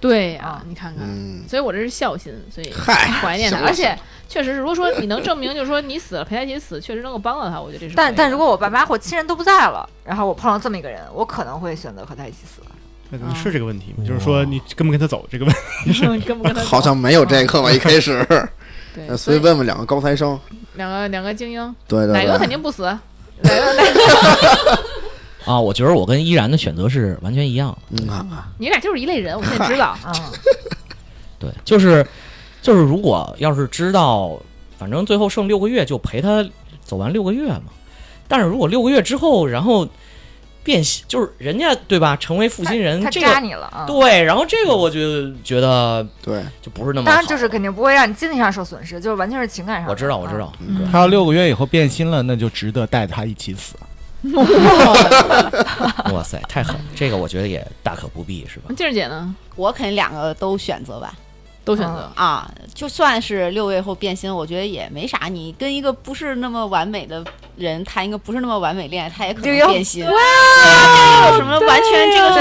[0.00, 3.58] 对呀、啊你看看，嗯，所以我这是孝心，所以嗨，怀念他。
[3.58, 3.94] 而且
[4.26, 7.94] 确实是，如果说你能证明，就是说你死了陪他一起死，确实能够帮到他，我觉得这是。
[7.94, 12.62] 但但如果我爸妈或亲人都不在了，然后我碰到这么一个人，我可能会选择和他一起死。
[13.10, 14.02] 那可能是这个问题吗？
[14.06, 15.54] 就是说你跟不跟他走这个问
[15.84, 15.92] 题。
[16.26, 17.68] 跟不跟他走好像没有这个吧？
[17.72, 18.26] 一开始，
[19.16, 20.38] 所以问问两个高材生，
[20.74, 22.82] 两个两个精英，对对哪个肯，定不死？
[23.42, 24.82] 哪个哪个？
[25.50, 27.76] 啊，我觉得我跟依然的选择是完全一样的。
[27.88, 29.96] 你看看，你俩就是一类人，我现在知道。
[30.04, 30.12] 啊，
[31.38, 32.06] 对，就是
[32.60, 34.38] 就是，如果要是知道，
[34.78, 36.46] 反正最后剩六个月，就陪他
[36.82, 37.64] 走完六个月嘛。
[38.28, 39.88] 但是如果六个月之后，然后
[40.62, 43.84] 变心，就是人家对吧，成为负心人，他这个扎你了啊。
[43.86, 47.16] 对，然后这个我就觉得对，就不是那么好。
[47.16, 49.88] 当然，就是肯定不会让你经济上受损失，就是完全是情感上。
[49.90, 50.52] 我知道，我知道，
[50.90, 53.74] 他要六个月以后变心了，那就值得带他一起死。
[56.12, 56.80] 哇塞，太狠了！
[56.94, 58.70] 这个我觉得也大可不必，是吧？
[58.76, 59.34] 静儿姐呢？
[59.56, 61.14] 我肯定两个都选择吧。
[61.64, 62.10] 都选择。
[62.14, 65.26] 啊，就算是六个月后变心，我觉得也没啥。
[65.30, 67.24] 你跟一个不是那么完美的
[67.56, 70.04] 人谈一个不是那么完美恋爱，他也可能变心。
[70.04, 72.40] 哇，这个有什么完全这个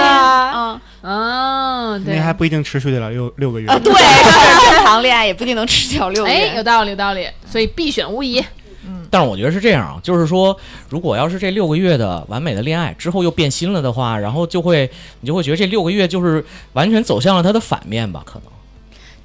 [0.53, 3.67] 嗯啊，对那，还不一定持续得了六六个月。
[3.67, 6.55] 啊，对，是 正常恋爱也不一定能持久六个哎，月。
[6.55, 8.39] 有道理，有道理，所以必选无疑。
[8.85, 10.55] 嗯但是我觉得是这样啊，就是说，
[10.87, 14.89] 如果要是这六个月的完美的恋爱之后又变心了的话，然后就会
[15.21, 18.21] 你就会觉得这六个月就是完全走向了它的反面吧？
[18.25, 18.43] 可能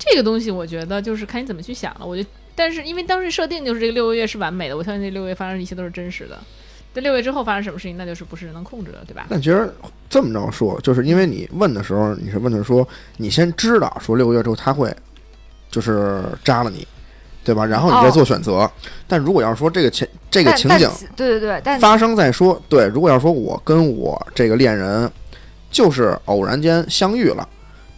[0.07, 2.07] 这个东西，我觉得就是看你怎么去想了。
[2.07, 6.39] 我觉得，但是因为当时设定就是这个六个月是完美的，我相信这六个月发生的一切都是真实的。
[6.95, 9.27] 这六个月之后发生什么事情，那就是不是人能控制的，对吧？
[9.29, 9.69] 但其实
[10.09, 12.87] 这么着说，就是因为你问的时候，你是问的说，
[13.17, 14.95] 你先知道说六个月之后他会
[15.71, 16.87] 就是扎了你，
[17.43, 17.67] 对吧？
[17.67, 18.71] 然后你再做选择。
[19.09, 25.11] 但如果要是说这个情这个情景对对对，但发生再说，对，如果要说我跟我这个恋人
[25.73, 27.49] 就是偶然间相遇了，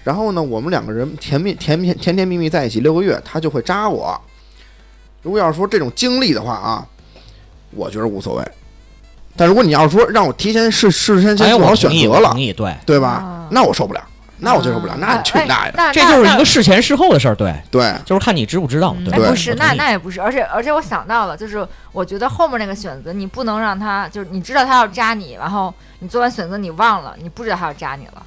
[0.07, 4.17] 然后呢，我们两个人甜蜜甜蜜甜甜蜜蜜在一起六个月，他就会扎我。
[5.21, 6.87] 如果要是说这种经历的话啊，
[7.73, 8.45] 我觉得无所谓。
[9.35, 13.09] 但如果你要是说让我提前事事先做好选择了对，对吧？
[13.09, 13.49] 啊？
[13.51, 14.01] 那我受不了，
[14.39, 28.23] 那我接受不了，啊那你去你大爷这就是一个事前事后的事儿，对，对，就是看你知不知道，对，哎，对不是，那那也不是，而且而且我想到了，就是我觉得后面那个选择，你不能让他，就是你知道他要扎你，然后你做完选择你忘了，你不知道他要扎你了，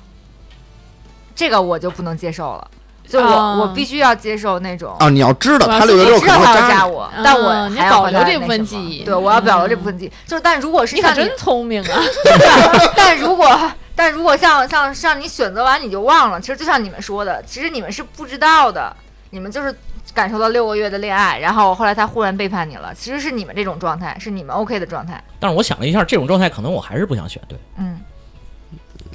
[1.39, 2.67] 这个我就不能接受了。
[3.07, 10.11] 就我、啊我必须要接受那种，啊，你要知道他六月之后我知道他要可能会扎你，扎我，啊但我还要保留这部分记忆对，我要保留这嗯部分记忆。
[10.27, 12.01] 就是，但如果是像你可真聪明啊！
[12.95, 13.49] 但如果
[13.95, 18.93] 但如果像像像你选择完你就忘了，其实就像你们说的，其实你们是不知道的，
[19.31, 19.73] 你们就是
[20.13, 25.19] 感受到六个月的恋爱，然后后来他忽然背叛你了，其实是你们这种状态，是你们 OK 的状态。
[25.39, 27.99] 但是我想了一下，这种状态可能我还是不想选，对，嗯，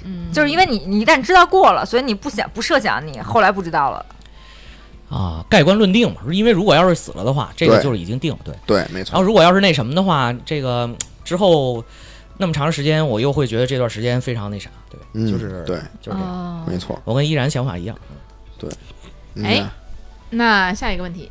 [0.05, 4.07] 嗯，就是因为你你一旦知道过了，所以你不想不设想你后来不知道了。
[5.09, 8.55] 啊，盖棺论定嘛，因为如果要是死了的话，这个就是已经定了，对。
[8.67, 11.85] 对，没错，然后如果要是那什么的话，这个嗯之后
[12.37, 16.21] 那么长时间，我又会觉得这段时间非常那啥，对，嗯，就是对，就是这样。
[16.23, 16.65] 哦。
[16.67, 17.01] 没错。
[17.05, 17.97] 我跟依然想法一样，
[18.59, 18.71] 对。
[19.45, 19.65] 哎
[20.31, 21.31] 那下一个问题，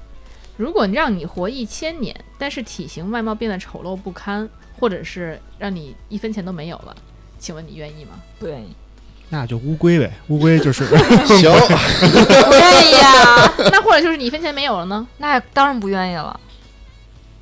[0.56, 4.48] 如果让你活一千年，但是体型外貌变得丑陋不堪，
[4.80, 6.96] 或者是让你一分钱都没有了，
[7.44, 8.12] 请问你愿意吗？
[8.40, 8.74] 不愿意，
[9.28, 10.86] 那就乌龟呗，乌龟就是
[11.28, 15.06] 行，不愿意啊，那或者就是你一分钱没有了呢？
[15.18, 16.40] 那当然不愿意了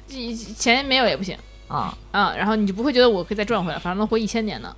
[0.08, 0.16] 这
[0.58, 1.38] 钱没有也不行
[1.68, 1.96] 啊。
[2.12, 4.76] 啊，然后你就不会觉得我可以再赚回来，反正能活一千年呢。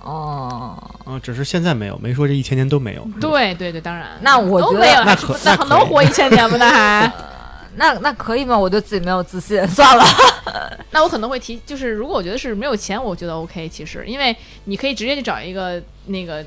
[0.00, 3.08] 哦，啊，只是现在没有，没说这一千年都没有。
[3.18, 5.02] 对对对，当然，那我觉得都没有，
[5.44, 6.56] 那能活一千年吗？
[6.60, 7.12] 那还
[7.76, 8.58] 那那可以吗？
[8.58, 10.04] 我对自己没有自信，算了。
[10.90, 13.68] 那我可能会提，就是如果我觉得是没有钱，我觉得 OK。
[13.68, 16.44] 其实，因为你可以直接去找一个那个，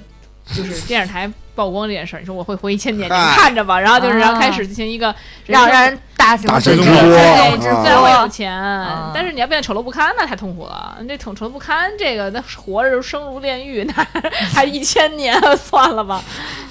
[0.53, 2.19] 就是电视台曝光这件事儿。
[2.19, 3.79] 你说我会活一千年，你们看着吧。
[3.79, 5.15] 然后就是，啊然后开始进行一个
[5.45, 8.53] 让 让人大型大直播型直播对，只啊自然会有钱。
[8.53, 10.97] 啊但是你要变得丑陋不堪，那太痛苦了。
[11.01, 14.07] 你这丑丑陋不堪，这个那活着生如炼狱，那
[14.53, 16.21] 还一千年， 算了吧，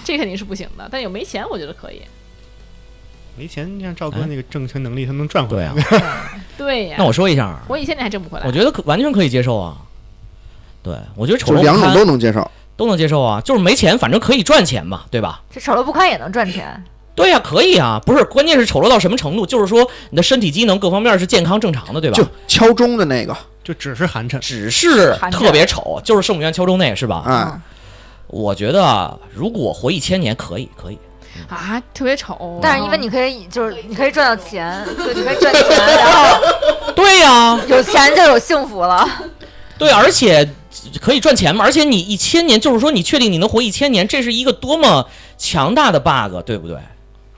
[0.05, 0.87] 这肯定是不行的。
[0.91, 2.03] 但有没钱，我觉得可以。
[3.37, 5.73] 没钱，像赵哥那个挣钱能力，他能赚回来。
[5.73, 6.33] 对啊。
[6.59, 8.47] 对呀，那我说一下，活一千年还挣不回来。
[8.47, 9.77] 我觉得可完全可以接受啊。
[10.83, 12.49] 对，我觉得丑陋两种都能接受。
[12.75, 15.43] 都能接受啊，就是没钱，反正可以赚钱嘛，对吧？
[15.51, 16.83] 这丑陋不堪也能赚钱。
[17.15, 19.45] 对呀、可以啊，不是，关键是丑陋到什么程度？
[19.47, 22.17] 就是说你的身体机能各方面是健康正常的，对吧？
[22.17, 24.39] 就敲钟的那个，就只是寒碜。
[24.39, 27.23] 只是特别丑，就是圣母院敲钟那个是吧？
[27.27, 27.61] 嗯，
[28.29, 30.99] 我觉得如果活一千年，可以，可以。
[31.49, 32.59] 啊，特别丑。
[32.63, 35.65] 但是因为你可以，就是你可以赚到钱，对，你可以赚钱，
[35.99, 36.39] 然后
[36.95, 39.09] 对呀、 有钱就有幸福了。
[39.79, 40.49] 对，而且
[41.01, 46.77] 可以赚钱嘛，而且你一千年，就是说你确定你能活一千年，这是一个多么强大的 bug，对不对？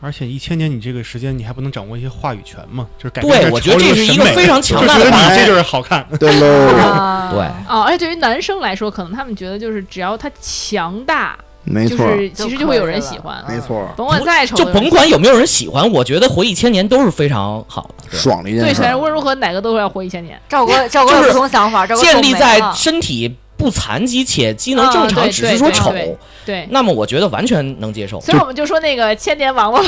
[0.01, 2.87] 而且一千年，你这个时间你还不能掌握一些话语权嘛？
[2.99, 5.33] 就是改变对，我觉得这是一个非常强就觉得大的 bug。
[5.33, 6.07] 你这就是好看。
[6.21, 18.05] 对喽， 啊对，哦，而且对于男生来说，可能他们觉得就是只要他强大，就没错，是其实就会有人喜欢，没错，甭管再丑，就甭管有没有人喜欢，我觉得活一千年都是非常好的。
[18.05, 18.85] 对对，爽的一件事儿。
[18.85, 20.41] 反正无论如何哪个都要活一千年。
[20.49, 28.21] 赵哥，赵哥有不同想法，赵哥建立在身体不残疾且机能正常，只是说丑，对对，那么我觉得完全能接受。
[28.21, 29.81] 所以我们就说那个千年王八，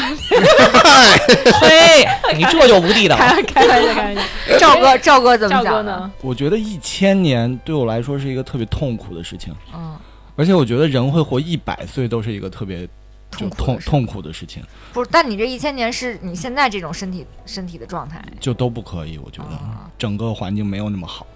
[1.60, 3.22] 嘿，你这就无地道了。
[3.26, 4.22] 开开玩笑，开玩笑。
[4.58, 5.70] 赵哥，赵哥怎么想的？
[5.70, 6.10] 赵哥呢？
[6.22, 9.94] 我觉得一千年对我来说是一个特别痛苦的事情，嗯，
[10.37, 12.89] 而且我觉得人会活一百岁都是一个特别
[13.37, 14.62] 就痛苦的事痛痛苦的事情，
[14.93, 19.18] 不是，但你这一千年是你现在这种身体身体的状态就都不可以。
[19.18, 21.26] 我觉得啊整个环境没有那么好，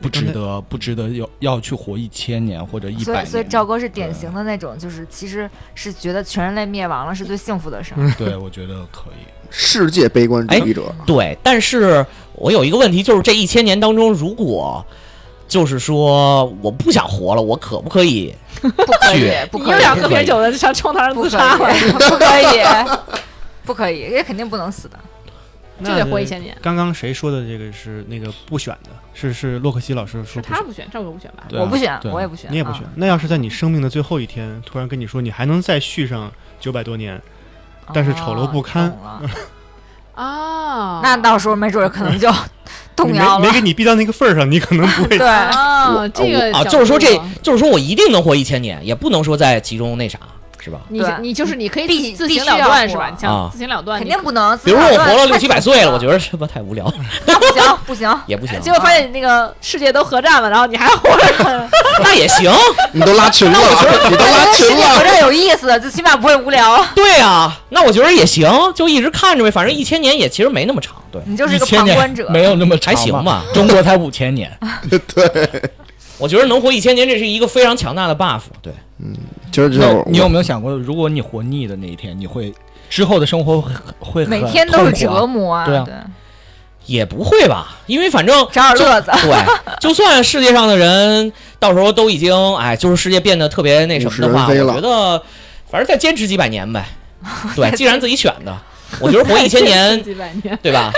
[0.00, 3.04] 不值得不值得要要去活一千年或者一百年。
[3.04, 8.14] 所以所以赵哥是典型的那种，就是其实是觉得全人类灭亡了是最幸福的事儿。
[8.18, 9.26] 对，我觉得可以。
[9.48, 14.84] 世界悲观主义者，对，但是我有一个问题，就是这一千年当中，如果
[15.48, 18.34] 就是说我不想活了，我可不可以？
[18.60, 22.64] 不可以，不可以，你又想喝啤酒的上窗台上不可自杀了，以，不可以，
[23.64, 24.98] 不可以，也肯定不能死的。
[25.84, 26.56] 就得活一千年。
[26.62, 28.90] 刚刚谁说的这个是那个不选的？
[29.12, 31.44] 是是洛克希老师说他不选，赵哥不选吧？
[31.52, 32.90] 我不选，我也不选，你也不选啊。
[32.94, 37.20] 那要是在你生命的最后一天，突然跟你说你还能再续上九百多年，
[37.92, 38.90] 但是丑陋不堪
[40.16, 42.32] 哦那到时候没准儿可能就
[42.96, 43.52] 动没没。
[43.52, 47.08] 给你逼到那个份儿上，你可能不会对， 啊，这个啊，就是说这，
[47.42, 50.18] 就是说我一定能活一千年，也不能说在其中那啥，
[50.66, 50.80] 是吧？
[50.88, 53.06] 你对你就是你可以必自自行了断是吧？
[53.06, 54.58] 你啊想自行了断，肯定不能。
[54.64, 56.92] 比如说我活了六七百岁了，我觉得这不太无聊，
[57.24, 58.12] 那不行，不行。
[58.26, 61.68] 也不行，结果发现你那个世界都核战了，然后你还活着，
[62.02, 62.52] 那也行。
[62.92, 63.58] 你都拉群了，
[64.10, 66.84] 你都拉群了，这有意思，最起码不会无聊。
[66.96, 74.50] 对啊，那我觉得也行，就一直看着呗，反正一千年也其实没那么长，对，你就是一个一千年旁观者，没有那么还行吧中国才五千年，
[76.18, 78.72] 我觉得能活一千年，这是一个非常强大的 buff，对。
[79.52, 82.52] 其实就是你有没有想过，如果你活腻的那一天，你会
[82.90, 85.66] 之后的生活会会很每天都是折磨啊。
[85.66, 85.94] 对啊对，
[86.86, 89.10] 也不会吧，因为反正找点乐子。
[89.22, 89.36] 对，
[89.80, 95.22] 就算世界上的人到时候都已经哎，就是世界变得特别那什么的话，我觉得
[95.70, 96.86] 反正再坚持几百年呗。
[97.54, 98.56] 对，既然自己选的，
[99.00, 100.92] 我觉得活一千年， 几百年，对吧？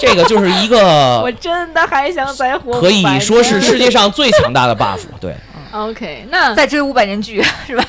[0.00, 5.00] 这个就是一个 我个真的还想再活可以说是世界上最强大的 buff。
[5.20, 5.34] 对
[5.72, 7.84] OK，那再追五百年剧是吧？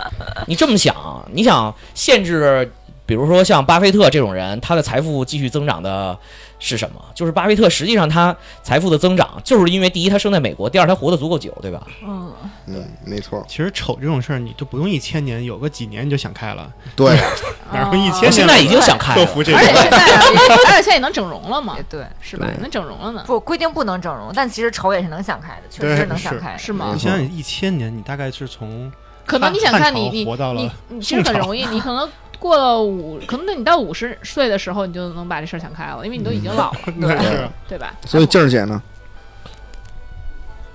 [0.46, 0.94] 你这么想，
[1.32, 2.70] 你想限制，
[3.12, 6.16] 比如说像巴菲特这种人，他的财富继续增长的
[6.58, 7.02] 是什么？
[7.14, 11.86] 就是巴菲特实际上他财富的增长，就是因为第一他生在美国，第二他活得足够久，对吧？
[12.02, 12.32] 嗯，
[12.66, 17.14] 对，没错，其实丑这种事儿，你都不用一千年，有个几年你就想开了，对，
[17.70, 18.32] 哪会一千哦年？
[18.32, 19.20] 现在已经想开了。
[19.26, 20.22] 克服这个而且现在啊，
[20.68, 22.46] 而且现在 也能整容了嘛，对，是吧？
[22.60, 26.56] 能整容了呢，不规定不能整容，但其实丑也是能想开的，确实是能想开。
[26.56, 26.98] 是吗你？
[26.98, 28.90] 想想，一千年，你大概是从
[29.26, 32.08] 可能你想看你你活到了你你其实很容易，你可能
[32.42, 37.94] 过了五，可能等你到五十岁的时候，你就能把这事儿想开了，因为你都已经老了， 那是对吧？
[38.04, 38.82] 所以静儿姐呢？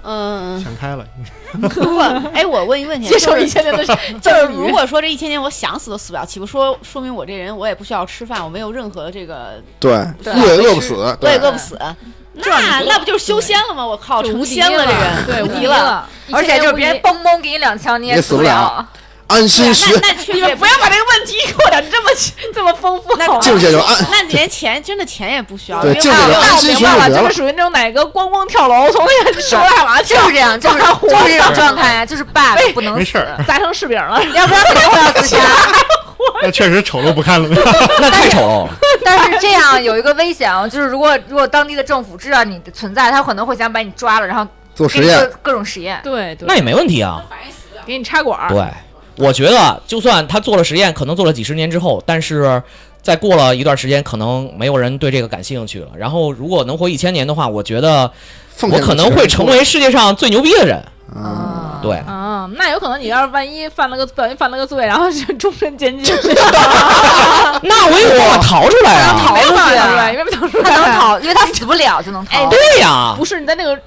[0.04, 1.06] 嗯，想开了。
[1.76, 2.02] 如果
[2.34, 3.84] 哎，我问一问题，接受就是一千年的
[4.22, 9.92] 就是如果说这一千年我想死都死不了，岂不说说明我这人我也不需要吃饭，我没有任何这个对，
[10.24, 11.78] 饿也饿不死，我也对，饿不死，
[12.36, 13.86] 那那不就是修仙了吗？
[13.86, 18.88] 我靠，成仙了，这人对，无敌了，而且就是别人嘣嘣给你两枪，你也死不了。
[19.28, 22.10] 安心学，那确实也你们不要把这个问题扩展这么
[22.54, 23.40] 这么丰富好吗？
[23.42, 23.98] 境界就安。
[24.10, 27.38] 那连钱真的钱也不需要，对就安那我心学明白了，就得了就是。
[27.38, 32.96] 属于那种哪个咣咣跳楼，从那个手上往下就是这样，就是活就是这种状态，就是爸爸不能
[33.46, 34.24] 砸成柿饼了。
[34.34, 35.38] 要不然肯定会要自杀。
[36.42, 37.50] 那确实丑陋不堪了。
[38.00, 38.70] 那太丑了。
[39.04, 46.00] 但是这样有一个危险啊，就是如果如果当地的政府知道你的存在，他可能会想把你抓了，然后做实验给你做，各种实验。
[46.04, 47.22] 对对，那也没问题啊。
[47.86, 48.50] 给你插管儿。
[48.50, 48.66] 对，
[49.18, 52.62] 我觉得就算他做了实验，可能做了几十年之后，但是
[53.02, 55.88] 再过了一段时间，可能没有人对这个感兴趣了。
[55.98, 58.12] 然后如果能活一千年的话，我觉得
[58.72, 60.84] 我可能会成为世界上最牛逼的人。
[61.16, 66.14] 啊，对，啊，那有可能你要是万一犯了个不小心犯了个罪，然后是终身监禁，
[67.64, 69.16] 那我也有办法逃出来啊！
[69.18, 70.98] 逃出来啊对，因为逃出他能来。
[70.98, 72.38] 逃，因为他死不了就能逃。
[72.38, 73.80] 哎对呀，不是你在那个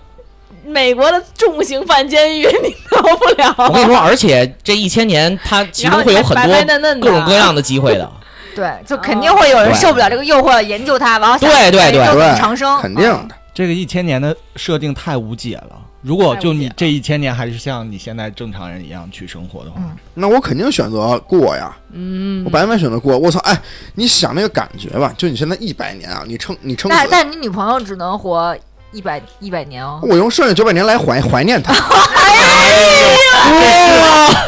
[0.65, 3.55] 美国的重刑犯监狱，你逃不了。
[3.69, 8.11] 我跟你说，而且这一千年，他其中会有很然后你还白白嫩嫩的多各种各样的机会的。
[8.55, 13.35] 对，就肯定会有人受不了这个诱惑，研究它，然后想对对对对长生，肯定的。
[13.55, 15.79] 这个一千年的设定太无解了。
[16.03, 23.19] 如果就你这一千年还是像你现在正常人一样去生活的话，嗯那我肯定选择过呀，嗯我百分百选择过。
[23.19, 23.61] 我操，哎，
[23.95, 28.57] 你想那个感觉吧，就你现在一百年啊，你撑你撑死，但但你女朋友只能活
[28.93, 31.73] 一百一百年哦，我用剩下九百年来怀怀念他。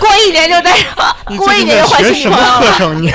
[0.01, 0.95] 过一年就带上，
[1.36, 2.61] 过一年就换学什么新女朋友了。
[2.61, 3.03] 课程？
[3.03, 3.11] 你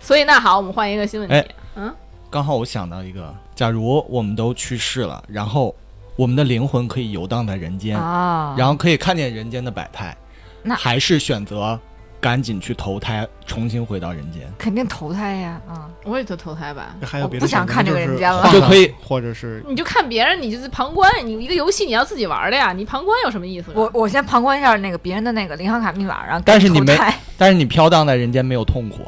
[0.00, 1.46] 所以那好，我们换一个新问题哎。
[1.76, 1.94] 嗯，
[2.30, 5.74] 刚好我想到一个，假如我们都去世了，然后
[6.16, 10.16] 我们的灵魂可以游荡在人间，啊，然后可以看见人间的百态，
[10.62, 11.78] 那还是选择
[12.20, 16.96] 赶紧去投胎，重新回到人间，肯定投胎呀，啊，我也就投胎吧。
[17.02, 18.50] 还有别的我不想看这个人间了。
[18.52, 18.92] 就可以。
[19.00, 21.10] 或者是你就看别人，你就是旁观。
[21.24, 23.70] 你一个游戏你要自己玩的呀，你旁观有什么意思？
[23.74, 27.14] 我我先旁观一下那个别人的那个银行卡密码，然后但是你没投胎。
[27.38, 29.04] 但是你飘荡在人间没有痛苦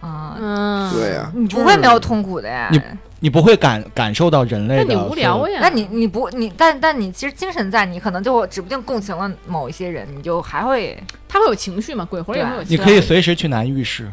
[0.00, 2.68] 啊，啊，嗯，对呀，你不会没有痛苦的呀。
[2.72, 2.80] 你
[3.20, 5.58] 你不会感感受到人类的那你无聊呀。
[5.60, 10.98] 那你你不你但但你其实精神在，你可能就指不定共情了某一些人，你就还会
[11.28, 12.04] 他会有情绪吗？
[12.08, 12.76] 鬼魂也会有情绪。
[12.76, 14.10] 你可以随时去男浴室，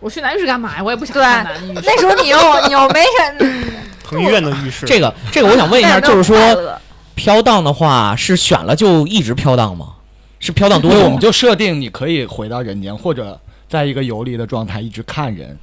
[0.00, 0.82] 我去男浴室干嘛呀？
[0.82, 1.82] 我也不想对看男浴室。
[1.84, 3.64] 那时候你又你又没人，
[4.04, 4.86] 彭于晏的浴室。
[4.86, 6.38] 这个这个，我想问一下， 就是说
[7.16, 9.94] 飘荡的话，是选了就一直飘荡吗？
[10.38, 11.04] 是飘荡多对，久？
[11.06, 15.58] 我们就设定你可以回到人间，或者在一个游离的状态一直看人。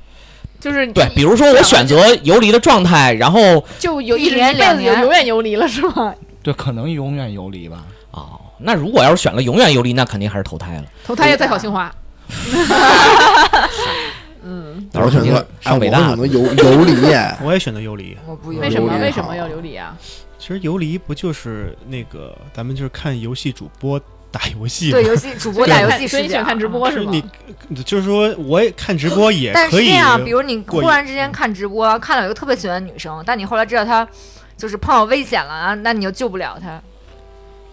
[0.65, 6.11] 就是对，比如说我选择游离的状态，然后就有一年一辈子两年永远游离了是吗？
[6.41, 7.83] 对，可能永远游离吧。
[8.09, 10.85] 哦，那如果要是选了永远游离，那肯定还是投胎了。
[11.05, 11.93] 投胎也再考清华。
[14.41, 16.95] 嗯，我选择，哎，我会上北大选择游游离。
[17.45, 18.17] 我也选择游离。
[18.25, 19.95] 我不有为什么为什么要游离啊？
[20.39, 24.01] 其实游离不就是那个咱们就是看游戏主播
[24.37, 25.05] 打游戏对？
[25.05, 27.11] 游戏主播打游戏视角所以你喜欢看直播是是吗？
[27.69, 29.85] 你，就是说我也看直播也但可以。
[29.85, 34.05] 是这样，比如你忽然之间看直播，看到有一个特别喜欢的女生，但你后来知道她
[34.57, 36.81] 就是碰到危险了啊，那你就救不了她。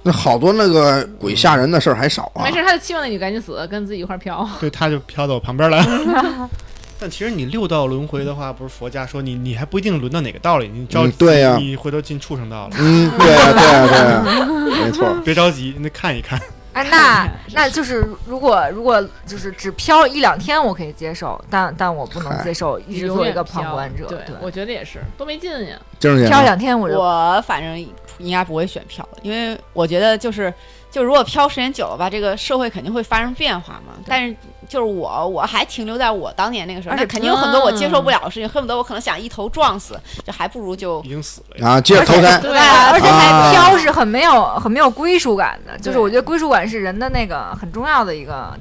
[0.05, 2.53] 那好多那个鬼吓人的事儿还少啊没。
[2.53, 4.49] 事，他就期望那女赶紧死，跟自己一块儿飘。
[4.61, 5.85] 对，他就飘到我旁边来。
[7.03, 15.13] 但其实你六道轮回的话，不是佛家说你你还不一定轮到哪个道里，你着急，嗯对呀你回头进畜生道了，嗯，对呀，对呀，对呀，没错。
[15.25, 16.41] 别着急，那看一看。
[16.75, 24.07] 哎，那那就是如果如果就是只飘一两天，我可以接受，但但我不能接受一直做一个旁观者。
[24.07, 25.77] 对，我觉得也是，多没劲呀。
[25.99, 27.77] 飘两天我就我反正
[28.19, 30.55] 应该不会选飘，因为我觉得就是
[30.89, 33.93] 就如果飘时间久了吧，这个社会肯定会发生变化嘛。
[34.07, 34.37] 但是
[34.73, 41.73] 就是我我还停留在我当年那个时候，而且那肯定有很多我接受不了的事情，恨不得我可能想一头撞死，就还不如就已经死了呀。
[41.73, 42.39] 啊，接着投胎。
[42.39, 48.57] 对，而且啊还飘是很没有很没有归属感的，就是我觉得归属感是人的那个很重要的一个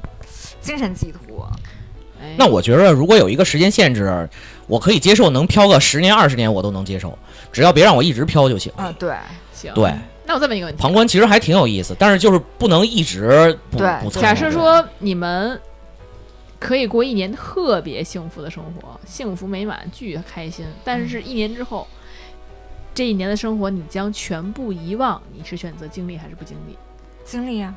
[0.59, 1.49] 精神寄托。
[2.21, 4.29] 哎那我觉得，如果有一个时间限制，
[4.67, 7.17] 我可以接受，能飘个十年、二十年我都能接受，
[7.51, 8.71] 只要别让我一直飘就行。
[8.77, 9.15] 嗯，对，
[9.53, 9.73] 行。
[9.73, 9.91] 对，
[10.27, 15.59] 那我再问一个问题：旁观其实还挺有意思，但是就是不能一直不对不假设说你们
[16.61, 21.87] 可以过一年特别幸福的生活，幸福美满，巨开心，但是一年之后，
[22.93, 26.77] 这一年的生活你将全部遗忘，你是选择经历还是不经历？
[27.25, 27.73] 经历啊，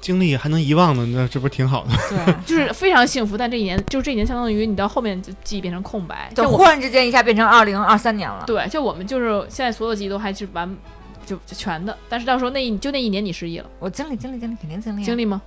[0.00, 1.92] 经历还能遗忘呢，那这不是挺好的？
[2.10, 2.34] 对。
[2.44, 6.28] 就是非常幸福，但这一年就这一年相当于你到后面就记忆变成空白。
[6.34, 10.76] 就忽然之间一下变成二零二三年了，对，就我们就是现在所有记忆都还是完
[11.24, 15.40] 就就全的，但是到时候那一就那一年你失忆了，我经历经历经历肯定经历啊，经历吗？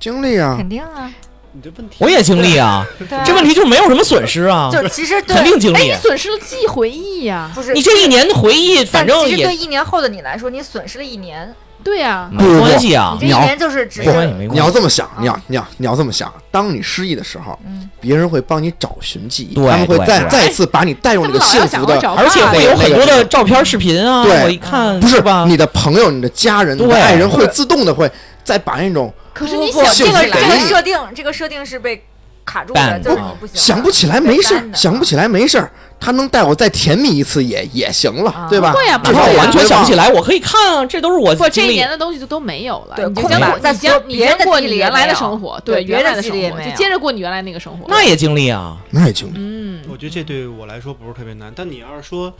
[0.00, 1.12] 经历啊，肯定啊，
[1.56, 2.84] 你这问题我也经历啊，
[3.24, 5.36] 这问题就是没有什么损失啊，就其实对。
[5.36, 5.94] 肯定经哎，历你。
[5.94, 13.16] 损失了记忆回忆呀、不是你这一年的回忆，反正其实对一年后的你来说，你损失了一年，对呀，没关系啊。
[13.20, 14.52] 你这，一年就是只没关系是没关系。
[14.54, 20.06] 你要这么想，你要你要你要这么想，当你失忆的时候，嗯别人会帮你找寻记忆，对他们会对对。
[20.06, 24.42] 再再次把你带入他那个幸福的，找而且会有很多的照片、视频啊，对。
[24.42, 25.44] 我一看不是吧？
[25.46, 26.98] 你的朋友、你的家人、你的对。
[27.00, 28.10] 爱人会自动的会
[28.42, 32.06] 再把那种可是你不不想这个这个设定，这个设定是被
[32.44, 38.72] 卡住的就是你不行，想不起来没事想不起来没事儿，他能带我再甜蜜一次也也行了啊，对吧？
[38.72, 40.08] 会呀哪至少我怕我完全想不起来。
[40.10, 47.86] 我可以看啊，这都是我不，这一年的东西就都没有了，对你就将你将你别人的将过你原来的生活，对原来的生活，就接着过你原来那个生活。
[47.88, 48.76] 那也经历啊。
[48.90, 52.32] 那也经历，嗯，我觉得这对我来说不是特别难，但你要是说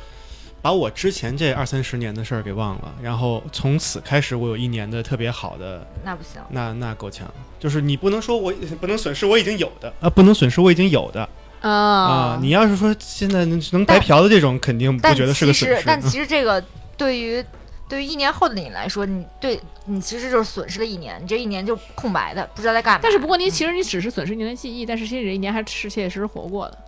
[0.64, 6.40] 把我之前这二三十年的事儿给忘了，然后从此开始我有一年的特别好的，那不行。
[6.48, 7.30] 那那够呛。
[7.60, 8.50] 就是你不能说我
[8.80, 11.28] 不能损失我已经有的啊，不能损失我已经有的
[11.60, 12.38] 啊啊。
[12.40, 15.82] 你要是说现在能能白嫖的这种，肯定不觉得是个，损失。
[15.84, 16.64] 但其实这个
[16.96, 17.44] 对于
[17.86, 23.00] 对于一年后的你来说，你对你其实就是损失了一年，你这一年就空白的，不知道在干嘛。
[23.02, 26.78] 但是不过你其实你只是损失一年的记忆，但是其实这一年还是切切实实活过的，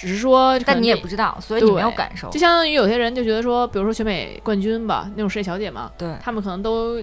[0.00, 2.40] 只是说但你也不知道，所以你没有感受就。
[2.40, 7.02] 相当于有些人就觉得说，比如说选美冠军吧，那种世界小姐嘛，对，他们可能都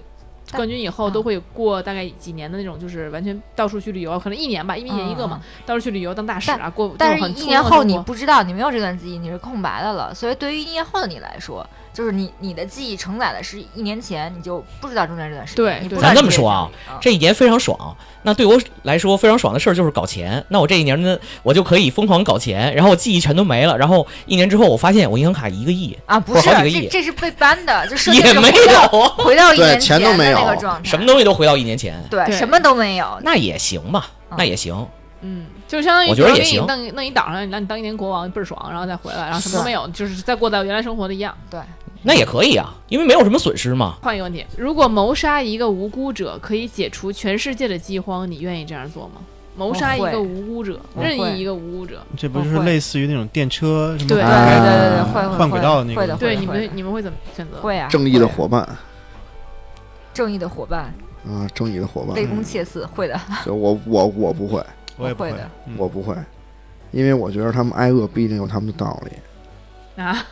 [0.54, 10.16] 冠军以后嗯都会过大概几年的那种，就是完全到处去旅游，可能一年吧，因为一年一个嘛，到处去旅游当大使啊，过但是一年后你不不知道，你没有这段记忆，你是空白的了。
[10.16, 11.64] 所以对于一年后的你来说，
[11.94, 15.64] 就是你你的记忆承载的是一年前，你就不知道中间这段时间。
[15.64, 16.70] 对对你不咱这么说啊，
[17.02, 17.96] 这一年非常爽。
[18.24, 20.44] 那对我来说非常爽的事儿就是搞钱。
[20.50, 23.78] 那我这一年呢，我就可以疯狂搞钱，然后我记忆全都没了。
[23.78, 33.20] 然后一年之后，我发现我银行卡一个亿，啊，不是好几个亿这这是被搬的，就是也没有，回到一年前的钱都没有那个状态，什么东西都回到一年前，对，对什么都没有。
[33.24, 34.88] 那也行吧，嗯那也行。
[35.22, 36.66] 嗯，就相当于我觉得也行。
[36.66, 41.36] 弄弄一岛上，让你当一年国王倍儿爽，然后再回来，然后什么都没有，就是再过到原来生活的一样。
[41.50, 41.60] 对，
[42.04, 43.98] 那也可以啊，因为没有什么损失嘛。
[44.02, 49.22] 换一个问题，如果谋杀一个无辜者可以解除全世界的饥荒，你愿意这样做吗？
[49.58, 56.00] 谋杀一个无辜者，任意一个无辜者，这不就是类似于那种电车什么对对啊对对换轨道的那个。
[56.00, 57.58] 会的，对你们你们会怎么选择？
[57.60, 58.68] 会啊，正义的伙伴。
[60.14, 60.94] 正义的伙伴，
[61.28, 62.16] 啊，正义的伙伴。
[62.16, 64.64] 卑，躬切嗣，会的，就我我我不会，
[64.98, 66.16] 我也不会的嗯我不会，
[66.92, 70.26] 因为我觉得他们挨饿不一定有他们的道理，啊，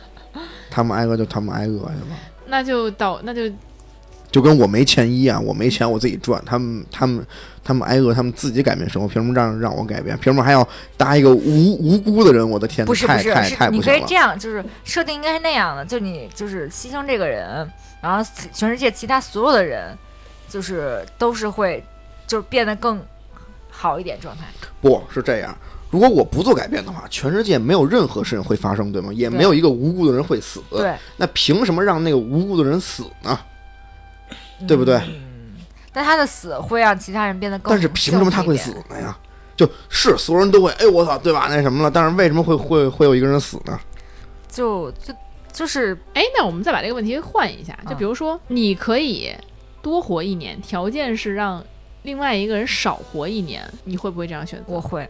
[0.70, 2.16] 他们挨饿就他们挨饿去吧。
[2.46, 3.50] 那就到那就
[4.30, 7.24] 就跟我没钱一样，我没钱我自己赚，他们他们
[7.64, 10.16] 他们挨饿，他们自己改变生活，凭什么让让我改变？
[10.18, 12.48] 凭什么还要搭一个无无辜的人？
[12.48, 13.92] 我的天，不是不是太太是你行。
[13.92, 17.68] 可以这样，就是设定应该是那样的，就你就是牺牲这个人，
[18.00, 19.96] 然后全世界其他所有的人，
[20.48, 21.82] 就是都是会
[22.26, 23.00] 就是变得更
[23.76, 24.44] 好一点状态。
[24.80, 25.56] 不是这样，
[25.90, 29.12] 如果我不做改变的话，全世界没有任何事情会发生，对吗？
[29.12, 30.62] 也没有一个无辜的人会死。
[30.70, 33.38] 对，那凭什么让那个无辜的人死呢？
[34.66, 35.00] 对不对？
[35.92, 37.70] 但他的死会让其他人变得更。
[37.70, 38.70] 但是凭什么他会死？
[38.88, 39.16] 呢呀？
[39.56, 41.46] 就是所有人都会，哎，我操，对吧？
[41.48, 41.90] 那什么了？
[41.90, 43.78] 但是为什么会会会有一个人死呢？
[44.48, 45.14] 就就
[45.52, 49.34] 就是哎，那我们再把这个问题换一下，就嗯比如说，你可以
[49.80, 51.64] 多活一年，条件是让
[52.06, 54.64] 另外一个人少活一年，你会不会这样选择？
[54.68, 55.06] 我会，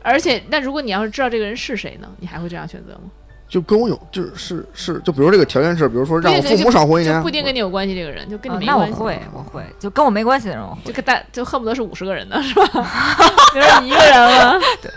[0.00, 3.10] 而且，那如果你要是知道这个人是谁呢，你还会这样选择吗？
[3.48, 8.94] 就跟我有，就是是是，就比如这个条件是，比如说让我父母少活一年，就不一定跟你有关系，这个人就跟你啊没关系。
[8.94, 10.80] 那我会，我会，就跟我没关系的人我会。
[10.84, 12.64] 就跟大就恨不得是五十个人呢，是吧？
[13.52, 14.60] 比如说你一个人了。
[14.80, 14.90] 对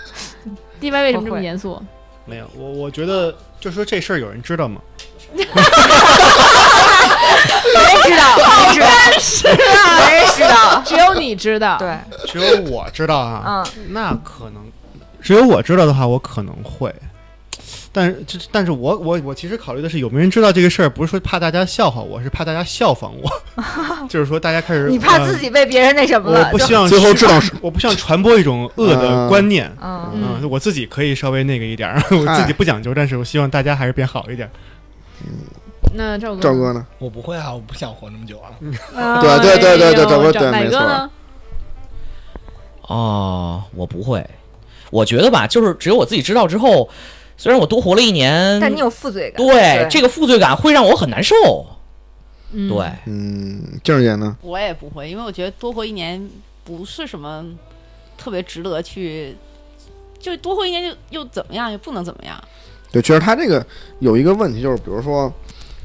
[0.79, 1.81] D Y 为什么这么严肃？
[2.25, 4.79] 没有，我我觉得就说这事儿有人知道吗？
[7.75, 9.57] 没人知道，没人知道，
[10.07, 10.81] 没人知道。
[10.85, 11.77] 只有你知道。
[11.77, 14.63] 对，只有我知道啊，嗯，那可能
[15.21, 16.93] 只有我知道的话，我可能会。
[17.91, 23.27] 但是，这但是我我我其实考虑的是有没有人知道这个事儿，不是说怕大家笑话我，是怕大家效仿我，
[24.07, 26.43] 就是说大家开始你怕呃自己被别人那什么了？
[26.43, 29.71] 就我不希望最后知道是我不希望传播一种恶的观念。
[29.81, 34.49] 嗯，嗯嗯，我自己可以稍微那个一点儿，我自己不讲究，但是我希望大家还是变好一点。
[35.93, 36.85] 那赵哥，赵哥呢？
[36.99, 38.51] 我不会啊，我不想活那么久啊。
[38.95, 41.09] 啊，对对对对对赵赵哥对没错哪个？
[42.93, 44.27] 哦，我不会。
[44.91, 46.89] 我觉得吧，就是只有我自己知道之后，
[47.37, 49.37] 虽然我多活了一年，但你有负罪感。
[49.45, 51.35] 对这个负罪感会让我很难受。
[52.51, 54.35] 嗯对，嗯，静儿姐呢？
[54.41, 56.29] 我也不会，因为我觉得多活一年
[56.63, 57.45] 不是什么
[58.17, 59.37] 特别值得去，
[60.19, 62.43] 就多活一年就又怎么样，又不能怎么样。
[62.91, 63.65] 对，其实他这个
[63.99, 65.31] 有一个问题，就是比如说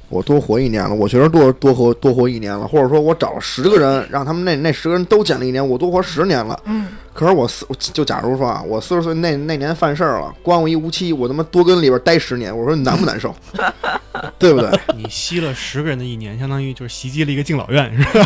[0.09, 6.59] 我多活一年了，我觉得多多活多活一年了，或者说我找了十个人，让他们那那十个人都减了一年，我多活十年了。
[6.65, 13.35] 嗯，可是我四就假如说啊，我四十岁那那年犯事儿了，关我一无期，我他妈多跟里边待十年，我说你难不难受？
[14.39, 14.71] 对不对？
[14.97, 18.11] 你吸了十个人的一年，相当于就是袭击了一个敬老院，是吧？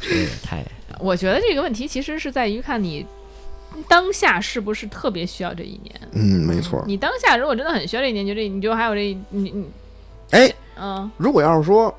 [0.00, 0.64] 这个太
[0.98, 3.06] 我觉得这个问题其实是在于看你
[3.88, 6.00] 当下是不是特别需要这一年。
[6.12, 6.82] 嗯，没错。
[6.86, 9.68] 你当下如果真的很需要这一年，就这，你就还有这，你你
[10.30, 11.94] 哎，嗯，如果要是说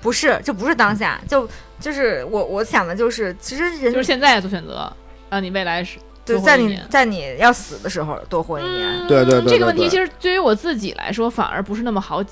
[0.00, 1.48] 不是，这不是当下，就
[1.80, 4.92] 就是我我想的就是，其实人就是现在做选择，
[5.30, 8.88] 让你未来是就在你在你要死的时候多活一年。
[8.88, 12.22] 嗯对对对对这个问题其实对于我自己来说，反而不是那么好，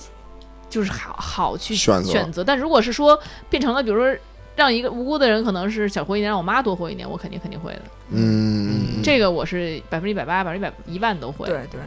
[0.68, 2.42] 就是好好去选择选择。
[2.44, 3.18] 但如果是说
[3.48, 4.16] 变成了，比如说
[4.60, 7.82] 让一个无辜的人可能是想活一年，让我妈多活一年，我肯定肯定会的。
[8.10, 11.46] 嗯，这个我是百分之一百八、百分之一百一万都会。
[11.46, 11.80] 对对，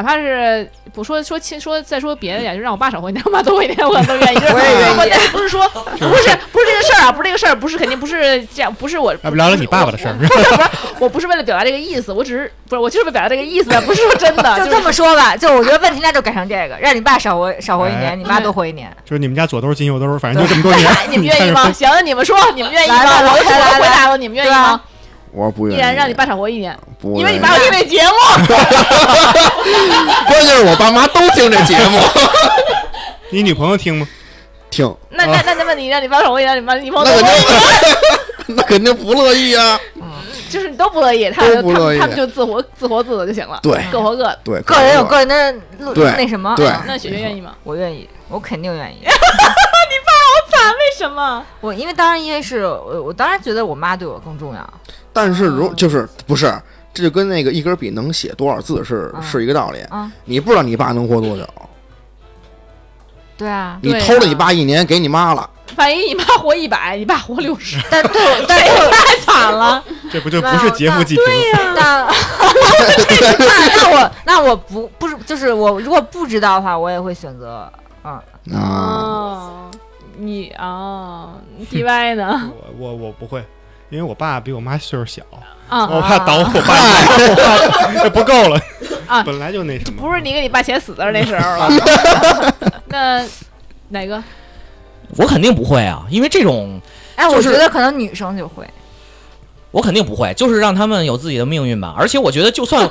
[0.00, 4.38] 哪怕是不说说亲说再说别的呀，就让我爸少活一年，我妈多活一年，我都愿意。
[4.38, 9.12] 我也愿意我但是不是说不是不是这个事儿啊，不是这个事儿，不是肯定不是这样，不是我。
[9.22, 14.56] 要不聊聊你爸爸的事儿不是 不是，我不是为了表达这个意思，我只是不是我就是为了表达这个意思，不是说真的。
[14.64, 18.90] 就这么说吧，就我觉得问题那就改成这个，让你爸少活少活一年，你妈多活一年。
[19.04, 21.70] 就是你们家左兜进右兜，反正就这么多年哎，你们愿意吗？
[21.70, 22.96] 行，你们说，你们愿意吗？
[23.04, 24.80] 我就我回答了，你们愿意吗
[25.30, 25.32] 啊？
[25.32, 25.78] 我不愿意。
[25.78, 28.10] 依然让你爸少活一年，不因为你爸有这节目。
[30.28, 31.98] 关键是我爸妈都听这节目，
[33.30, 34.08] 你女朋友听吗？
[34.70, 37.60] 听那那那那问你，让你爸少活一年，让你妈你朋友那肯多活一年，
[38.46, 39.80] 定那肯定不乐意啊。
[40.48, 44.38] 就是你都不乐意，他都不乐意他们他们就自活自活自的就行了，对各活各的。
[44.44, 47.54] 对，个人有个人的乐那什么，对嗯那雪雪愿意吗？
[47.62, 49.04] 我愿意，我肯定愿意。
[49.04, 49.14] 惨，
[50.68, 51.44] 为什么？
[51.60, 54.74] 我因为当然因为是我我当然觉得我妈对我更重要。
[55.12, 56.52] 但是哦如就是不是，
[56.94, 59.22] 这就跟那个一根笔能写多少字是嗯。
[59.22, 59.78] 是一个道理。
[59.90, 61.46] 嗯，你不知道你爸能活多久，
[63.36, 69.82] 对啊，你偷了你爸一年给你妈了，万一你妈活一百，你爸活六十， 但对我，但对我太惨了。
[70.12, 71.24] 这不就不是劫富济贫？
[71.54, 72.12] 那那
[73.76, 77.70] 那我那我不不是就是我如果不知道的话，我也会选择
[78.04, 78.12] 嗯。
[78.12, 78.22] 啊，
[78.54, 79.70] 哦，
[80.20, 81.34] 你啊
[81.70, 82.52] ，D Y 呢？
[82.78, 83.42] 我我我不会，
[83.88, 85.22] 因为我爸比我妈岁数小，
[85.68, 88.60] 啊，我怕倒我爸，我怕这不够了
[89.06, 91.68] 啊本来就那什么，不是你给你爸写死字那时候了。
[92.86, 93.24] 那
[93.88, 94.22] 哪个？
[95.16, 96.80] 我肯定不会啊，因为这种
[97.16, 98.64] 哎，我觉得可能女生就会，
[99.70, 101.94] 我肯定不会，就是让他们有自己的命运吧。
[101.96, 102.88] 而且我觉得，就算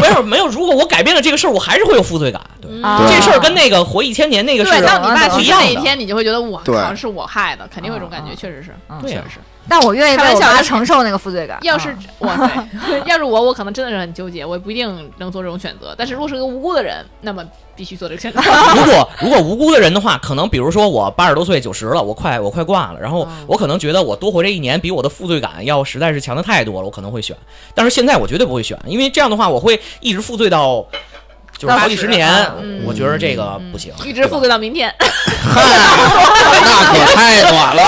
[0.00, 2.40] 没 有没有，如果我改变了这个事儿，我还是会有负罪感。
[2.60, 5.66] 对啊这事儿跟那个活一千年那个事儿，当你爸去世不一样的。
[5.66, 8.70] 那一天，你就会觉得我对靠，是我害的，肯定会有这种感觉，嗯确实是，
[9.08, 9.40] 确实是。
[9.68, 11.58] 但我愿意为我妈承受那个负罪感。
[11.62, 12.66] 要是啊哇塞，
[13.06, 15.94] 要是我，我可能真的是很纠结，我也不一定能做这种选择。
[15.96, 17.44] 但是如果是个无辜的人，那么
[17.74, 18.40] 必须做这个选择。
[18.76, 27.36] 如果如果无辜的人的话，可能比如说我八十多岁、九十了，我快我快挂了，然后我可能觉得我多活这一年比我的负罪感要实在是强的太多了，我可能会选。
[27.74, 30.86] 但是现在我绝对不会选，因为这样的话我会一直负罪到
[31.58, 32.30] 就是好几十年，
[32.62, 34.94] 嗯我觉得这个不行，一直负罪到明天，
[35.54, 37.82] 那可太短了。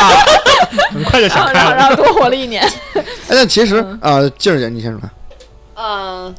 [0.98, 1.52] 很快就想开了。
[1.52, 2.62] 然后然后多活了一年。
[2.94, 5.00] 哎，那其实啊，静儿姐你先说，
[5.74, 6.34] 嗯，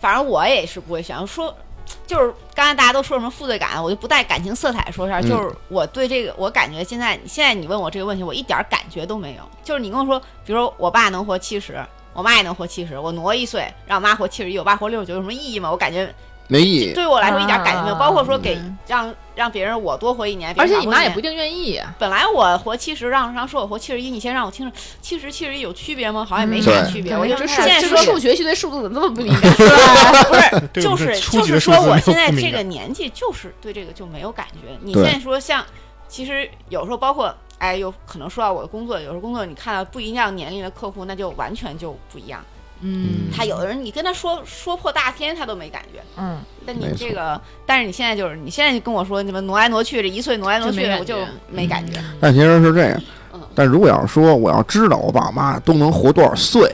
[0.00, 1.14] 反正我也是不会选。
[1.26, 1.54] 说
[2.06, 5.20] 就是刚才大家都说什么负罪感，我就不带感情色彩说事儿。
[5.20, 9.42] 嗯就是我对这个，我感觉现在现在你问我这个问题，我一点儿感觉都没有。
[9.62, 15.70] 就是你跟我说，比如说我爸能活七十，我妈也能活七十，我挪一岁让我妈活七十一，我爸活六十九，有什么意义吗？
[15.70, 16.14] 我感觉
[16.48, 16.92] 没意义。
[16.92, 17.94] 对我来说一点感觉没有。
[17.94, 21.94] 啊包括说给嗯让让别人我多活一年，而且你妈也不一定愿意啊。
[21.98, 26.24] 本来我活七十，让让说我活七十一，你先让我听着，七十七十一有区别吗？
[26.24, 27.12] 好像也没啥对区别。
[27.12, 29.52] 对我就这现在说数学学系对数字怎么这么不敏 感？
[30.28, 34.76] 不是， 就是就是说，我现在这个年纪就是对这个就没有感觉。
[34.82, 35.64] 你现在说像，
[36.08, 42.44] 其实有时候包括哎，有可能说到我的工作，有时候工作你看到不一样年龄的客户，那就完全就不一样。
[42.80, 43.30] 嗯。
[43.34, 46.00] 他有的人你跟他说说破大天，他都没感觉。
[46.16, 51.18] 嗯，但你这个，但是你现在就是你现在就跟我说你们挪来挪去，这一岁挪来挪去，我就
[51.50, 51.98] 没感觉。
[52.20, 53.02] 但其实是这样
[53.32, 56.72] 嗯，但如果要是说我要知道我爸妈都能活多少岁，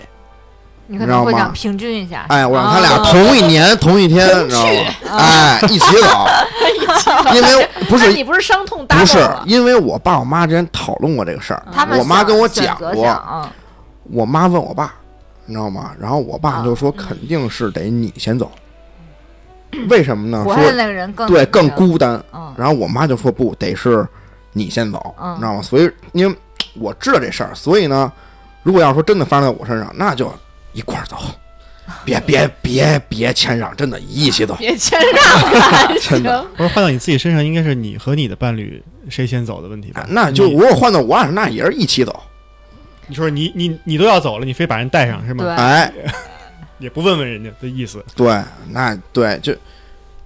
[0.87, 1.53] 你可能会你知道吗？
[1.53, 2.27] 想平均一下。
[2.29, 5.19] 哎，我让他俩哦同一年同一天，你知道吗？
[5.19, 6.27] 哎，一起走，
[7.35, 11.62] 因为不是你不是伤痛不是，因为我爸我妈之前讨论过这个事儿，
[11.99, 13.19] 我妈跟我讲过
[14.12, 14.95] 我妈问我爸，
[15.51, 15.90] 你知道吗？
[16.01, 18.48] 然后我爸就嗯说肯定是得你先走，
[19.89, 20.44] 为什么呢？
[20.44, 21.68] 说那个人更对更。
[21.70, 22.22] 孤单。
[22.32, 24.06] 嗯然后我妈就说不得是
[24.52, 25.62] 你先走，嗯你知道吗？
[25.62, 26.36] 所以因为
[26.74, 28.12] 我知道这事儿，所以呢，
[28.62, 30.32] 如果要说真的发生在我身上，那就
[30.72, 31.16] 一块儿走，
[32.05, 34.55] 别别别别谦让，真的一起走。
[34.60, 36.48] 别谦让了， 还真的行。
[36.56, 40.06] 不是换到你自己身上，应该是你和你的伴侣谁先走的问题吧啊？
[40.10, 42.20] 那就如果换到我身上，那也是一起走。
[43.11, 45.45] 你说你你你都要走了，你非把人带上是吗？
[45.45, 45.93] 对，哎，
[46.78, 48.03] 也不问问人家的意思。
[48.16, 49.55] 对，那对就。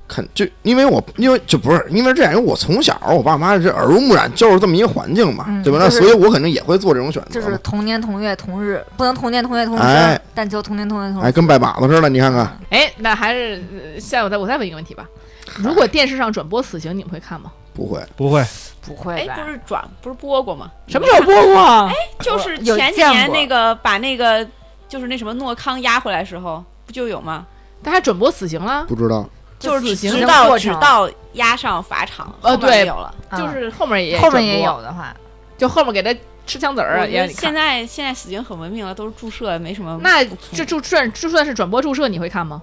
[0.06, 5.78] 肯就因为我因为就不是因为这样，因为我从小我爸妈是耳濡目染，就是这么一个环境嘛，嗯对吧？
[5.78, 7.30] 那就是所以我肯定也会做这种选择。
[7.30, 15.08] 就是同年同月同日，不能同年同月同日哎，但求同年同月同日哎，跟拜把子似的，你看看，哎，那还是呃下我再我再问一个问题吧。
[15.56, 17.50] 如果电视上转播死刑，你们会看吗？
[17.72, 18.46] 不会，不会，哎，
[18.86, 19.50] 不会吧不？
[19.50, 20.70] 是转不是播过吗？
[20.86, 21.90] 什么时候播过啊？
[22.20, 24.46] 就是有前几年那个把那个
[24.88, 27.46] 就是那什么诺康押回来的时候，不就有吗？
[27.82, 28.84] 他还转播死刑了？
[28.88, 29.28] 不知道。
[29.56, 33.14] 就是死刑直到直到押上法场，呃对有了。
[33.30, 35.14] 啊就是后面也后面也有，的话，
[35.56, 36.14] 就后面给他
[36.46, 37.54] 吃枪子儿也现。
[37.54, 40.36] 在现在死刑很文明了，都是注射，没什么那听。
[40.52, 42.60] 这就算就算是转播注射，你会看吗？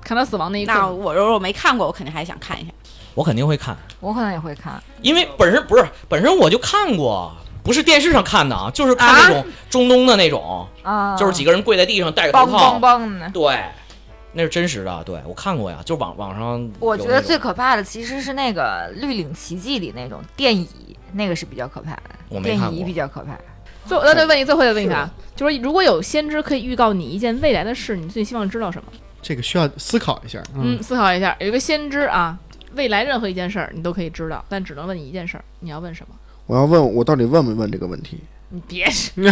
[0.00, 2.72] 看他死亡那一刻那，我如果没看过，我肯定还想看一下。
[3.14, 4.82] 我肯定会看，我可能也会看。
[5.02, 7.32] 因为本身不是本身我就看过，
[7.62, 13.28] 不是电视上看的啊，就是看那种中东的那种，啊，就是几个人跪在地上戴个头套，梆的。
[13.30, 13.58] 对，
[14.32, 22.02] 那是真实的，对我看过呀，就网网上我觉得最可怕的其实是那个《绿岭奇迹》里那种电椅，那个是比较可怕的。
[22.28, 23.36] 电椅我没看过比较可怕。
[23.84, 28.92] 最后那再问一，最后再问一下，就是如果有先知可以预告你一件未来的事，你最希望知道什么？
[29.20, 30.40] 这个需要思考一下。
[30.54, 32.38] 嗯，思考一下，有一个先知啊，
[32.74, 36.14] 未来任何一件事儿你都可以知道，但只能问你一件事儿，你要问什么？
[36.46, 38.18] 我要问我到底问没问这个问题？
[38.50, 38.86] 你别，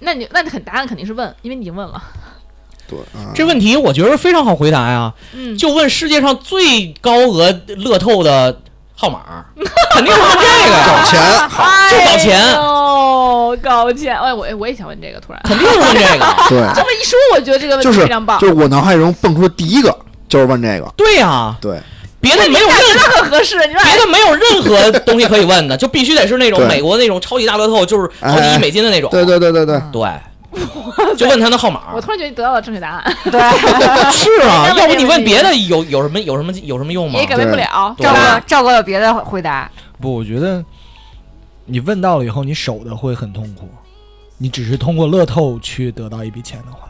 [0.00, 2.02] 那你那你肯答案肯定是问，因为你已经问了。
[2.86, 8.60] 对啊，这问题我觉得非常好回答呀，嗯，就问世界上最高额乐透的
[8.94, 9.44] 号码，
[9.92, 11.48] 肯定是问这个搞，钱。
[11.50, 14.18] 好，就搞钱，哦，搞钱！
[14.18, 15.42] 哎，我我也想问这个，突然。
[15.44, 16.24] 肯定是问这个。
[16.48, 19.94] 对，这么一说，我觉得这个问题非常棒，就是我脑海中蹦出的第一个
[20.28, 21.80] 就是问这个，对呀，对，
[22.20, 23.56] 别的没有任何合适。
[23.58, 29.10] 别的没有任何东西可以问的， 就必须得是那种美国那种超级大乐透，就是好几亿美金的那种。
[29.10, 30.10] 对对对对对，对，
[31.16, 31.92] 就问他的号码。
[31.94, 33.40] 我突然觉得你得到了正确答案，对
[34.12, 37.26] 是啊，要不你问别的有有什么有什么有什么用吗也？
[37.26, 37.94] 改变不了。
[37.98, 39.70] 赵哥，赵哥有别的回答？
[40.00, 40.64] 不，我觉得
[41.66, 43.68] 你问到了以后，你守的会很痛苦。
[44.40, 46.87] 你只是通过乐透去得到一笔钱的话，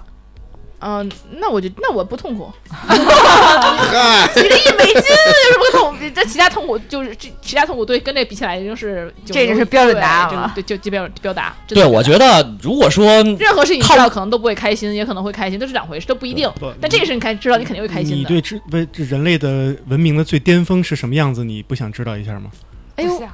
[0.81, 1.11] 嗯，
[1.41, 5.99] 那我就那我不痛苦， 嗨，几个亿美金有什么痛苦？
[6.15, 11.55] 这其他痛苦就是这其他痛苦对跟这比起来已经是这就是标准答案了对，就就标标答。
[11.67, 13.05] 真对，我觉得如果说
[13.39, 16.49] 任何事情你知道可能都不会开心，也可能会开心，都是两回事，都不一定。
[16.81, 18.17] 但这个事你开知道，你肯定会开心的。
[18.17, 21.45] 你对这为这人类的文明的最巅峰是什么样子？
[21.45, 22.51] 你不想知道一下吗？
[22.97, 23.29] 哎呦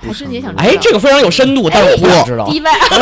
[0.00, 0.62] 还是你也想知道？
[0.62, 2.46] 哎，这个非常有深度，但是我不想知道。
[2.48, 2.94] 意外，不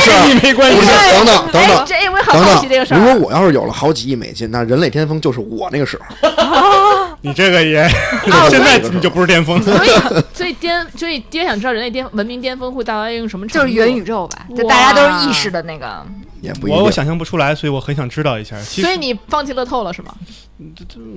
[0.00, 3.22] 是 没关不是，等等等哎等，这我也很好奇这个事儿，如果。
[3.22, 6.28] 我要是有了好几亿美金，那人类巅峰就是我那个时候。
[7.22, 7.88] 你这个也，
[8.50, 9.62] 现在你就不是巅峰。
[9.62, 9.88] 所以，
[10.34, 13.68] 所以巅，所以爹想知道人类巅文明巅峰会达到一个什么程度？
[13.68, 16.04] 就是元宇宙吧，就大家都是意识的那个。
[16.42, 16.90] 也不一定我我。
[16.90, 18.60] 想象不出来，所以我很想知道一下。
[18.60, 20.12] 其实所以你放弃乐透了是吗？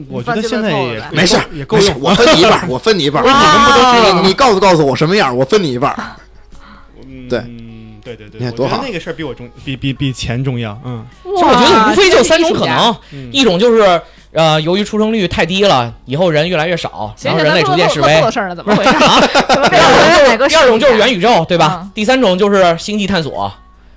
[0.09, 1.99] 我觉得现在也没事，也够用。
[1.99, 3.25] 我分你一半，我分你一半儿。
[3.25, 5.97] 不是你们不都知道你你告诉告诉我什么样，我分你一半儿。
[7.29, 10.79] 对嗯，对对对，你看多好我觉得那个事儿比我重，比比比钱重要。
[10.85, 13.99] 嗯就我觉得无非就三种可能，嗯，一种就是
[14.31, 18.31] 呃，由于出生率太低了，以后人越来越少，然后人类逐渐示威乐透的。
[18.31, 18.55] 事儿了？
[18.55, 18.89] 怎么回事？
[18.89, 19.19] 啊，
[20.47, 21.91] 第二种就是元宇宇宙，对吧嗯？
[21.93, 23.51] 第三种就是星际探索，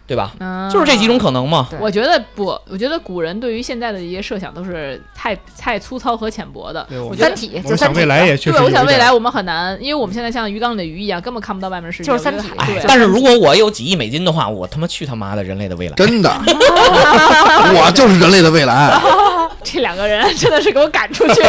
[0.08, 0.32] 对吧？
[0.40, 1.68] 嗯就是这几种可能嘛。
[1.78, 6.84] 我觉得不，我觉得古人对于现在的一些设想都是太太粗糙和浅薄的。
[6.88, 12.10] 对我觉得三体我想就三体未来也确实对，我想未来我们很难，因为我们现在像鱼缸里的鱼一样，根本看不到外面世界。
[12.10, 12.48] 就是三体
[12.86, 15.94] 但是如果我有几亿美金的话，我他妈去他妈的人类的未来！
[15.94, 18.98] 真的， 我就是人类的未来。
[19.62, 21.42] 这两个人真的是给我赶出去。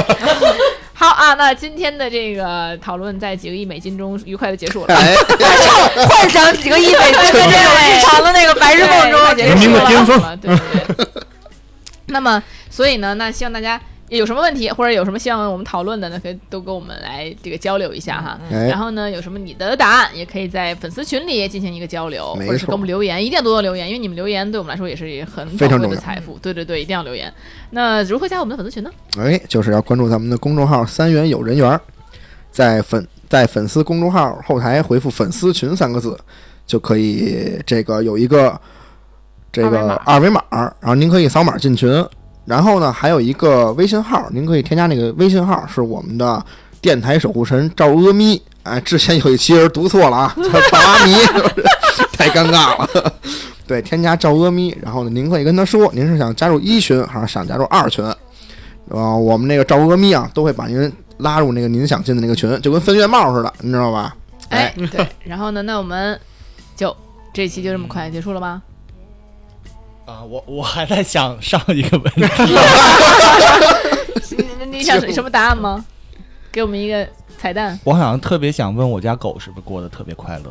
[1.00, 4.94] 好啊，那今天的这个讨论在几个亿美金中愉快的结束了。
[4.94, 5.16] 哎，
[6.10, 10.40] 幻想几个亿美金在这种日常的那个白日梦中对文明的巅峰。
[10.42, 11.24] 对对对。
[12.08, 13.80] 那么，所以呢，那希望大家
[14.18, 18.40] 有什么问题或者有什么希望我们讨论的呢，可以都跟我们来这个交流一下哈。
[18.52, 26.40] 哎然后呢，有什么你的答案，也可以在粉丝群里进行一个交流，或者是给我们留言，一定要多多留言，因为你们留言对我们来说也是很宝贵非常的财富。
[26.42, 27.32] 对对对，一定要留言。
[27.70, 28.90] 那如何加我们的粉丝群呢？
[29.18, 31.80] 哎，就是要关注咱们的公众号“三元有人缘儿”，
[32.52, 36.18] 在粉在粉丝公众号后台回复“粉丝群”三个字，
[36.66, 38.60] 就可以这个有一个
[39.52, 42.04] 这个二维码，然后您可以扫码进群。
[42.50, 46.44] 然后呢，还有一个微信号，您可以添加那个微信号，是我们的
[46.82, 48.42] 电台守护神赵阿咪。
[48.64, 51.64] 哎，之前有一期人读错了啊，叫 赵阿咪，是不是
[52.14, 53.14] 太尴尬了。
[53.68, 58.04] 对，添加赵阿咪，然后呢，您可以跟他说，您是想加入一群还是想加入二群？
[58.88, 64.16] 呃，我们那个赵阿咪啊，都会把您拉入那个您想进的那个群，就跟分院帽似的，你知道吧？
[64.50, 66.20] 哎，对，然后呢，那我们
[66.76, 66.98] 就
[67.32, 68.64] 这期就这么快结束了吗？
[70.10, 72.26] 啊，我我还在想上一个问题，
[74.36, 74.44] 你
[74.78, 75.86] 你想什么答案吗？
[76.52, 77.08] 给我们一个
[77.38, 77.80] 彩蛋。
[77.84, 80.46] 我好像特别想问我家狗是不是过得特别快乐？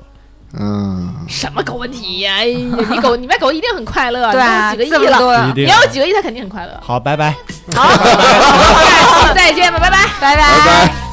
[0.59, 6.79] 嗯，什么狗问题呀、哎呀，你狗，你们家狗一定很快乐，对啊，你都有几个亿了，你要有几个亿，它肯定很快乐。
[6.81, 7.35] 好，拜拜。
[7.75, 11.08] 好，下期再见吧，拜拜，拜拜拜。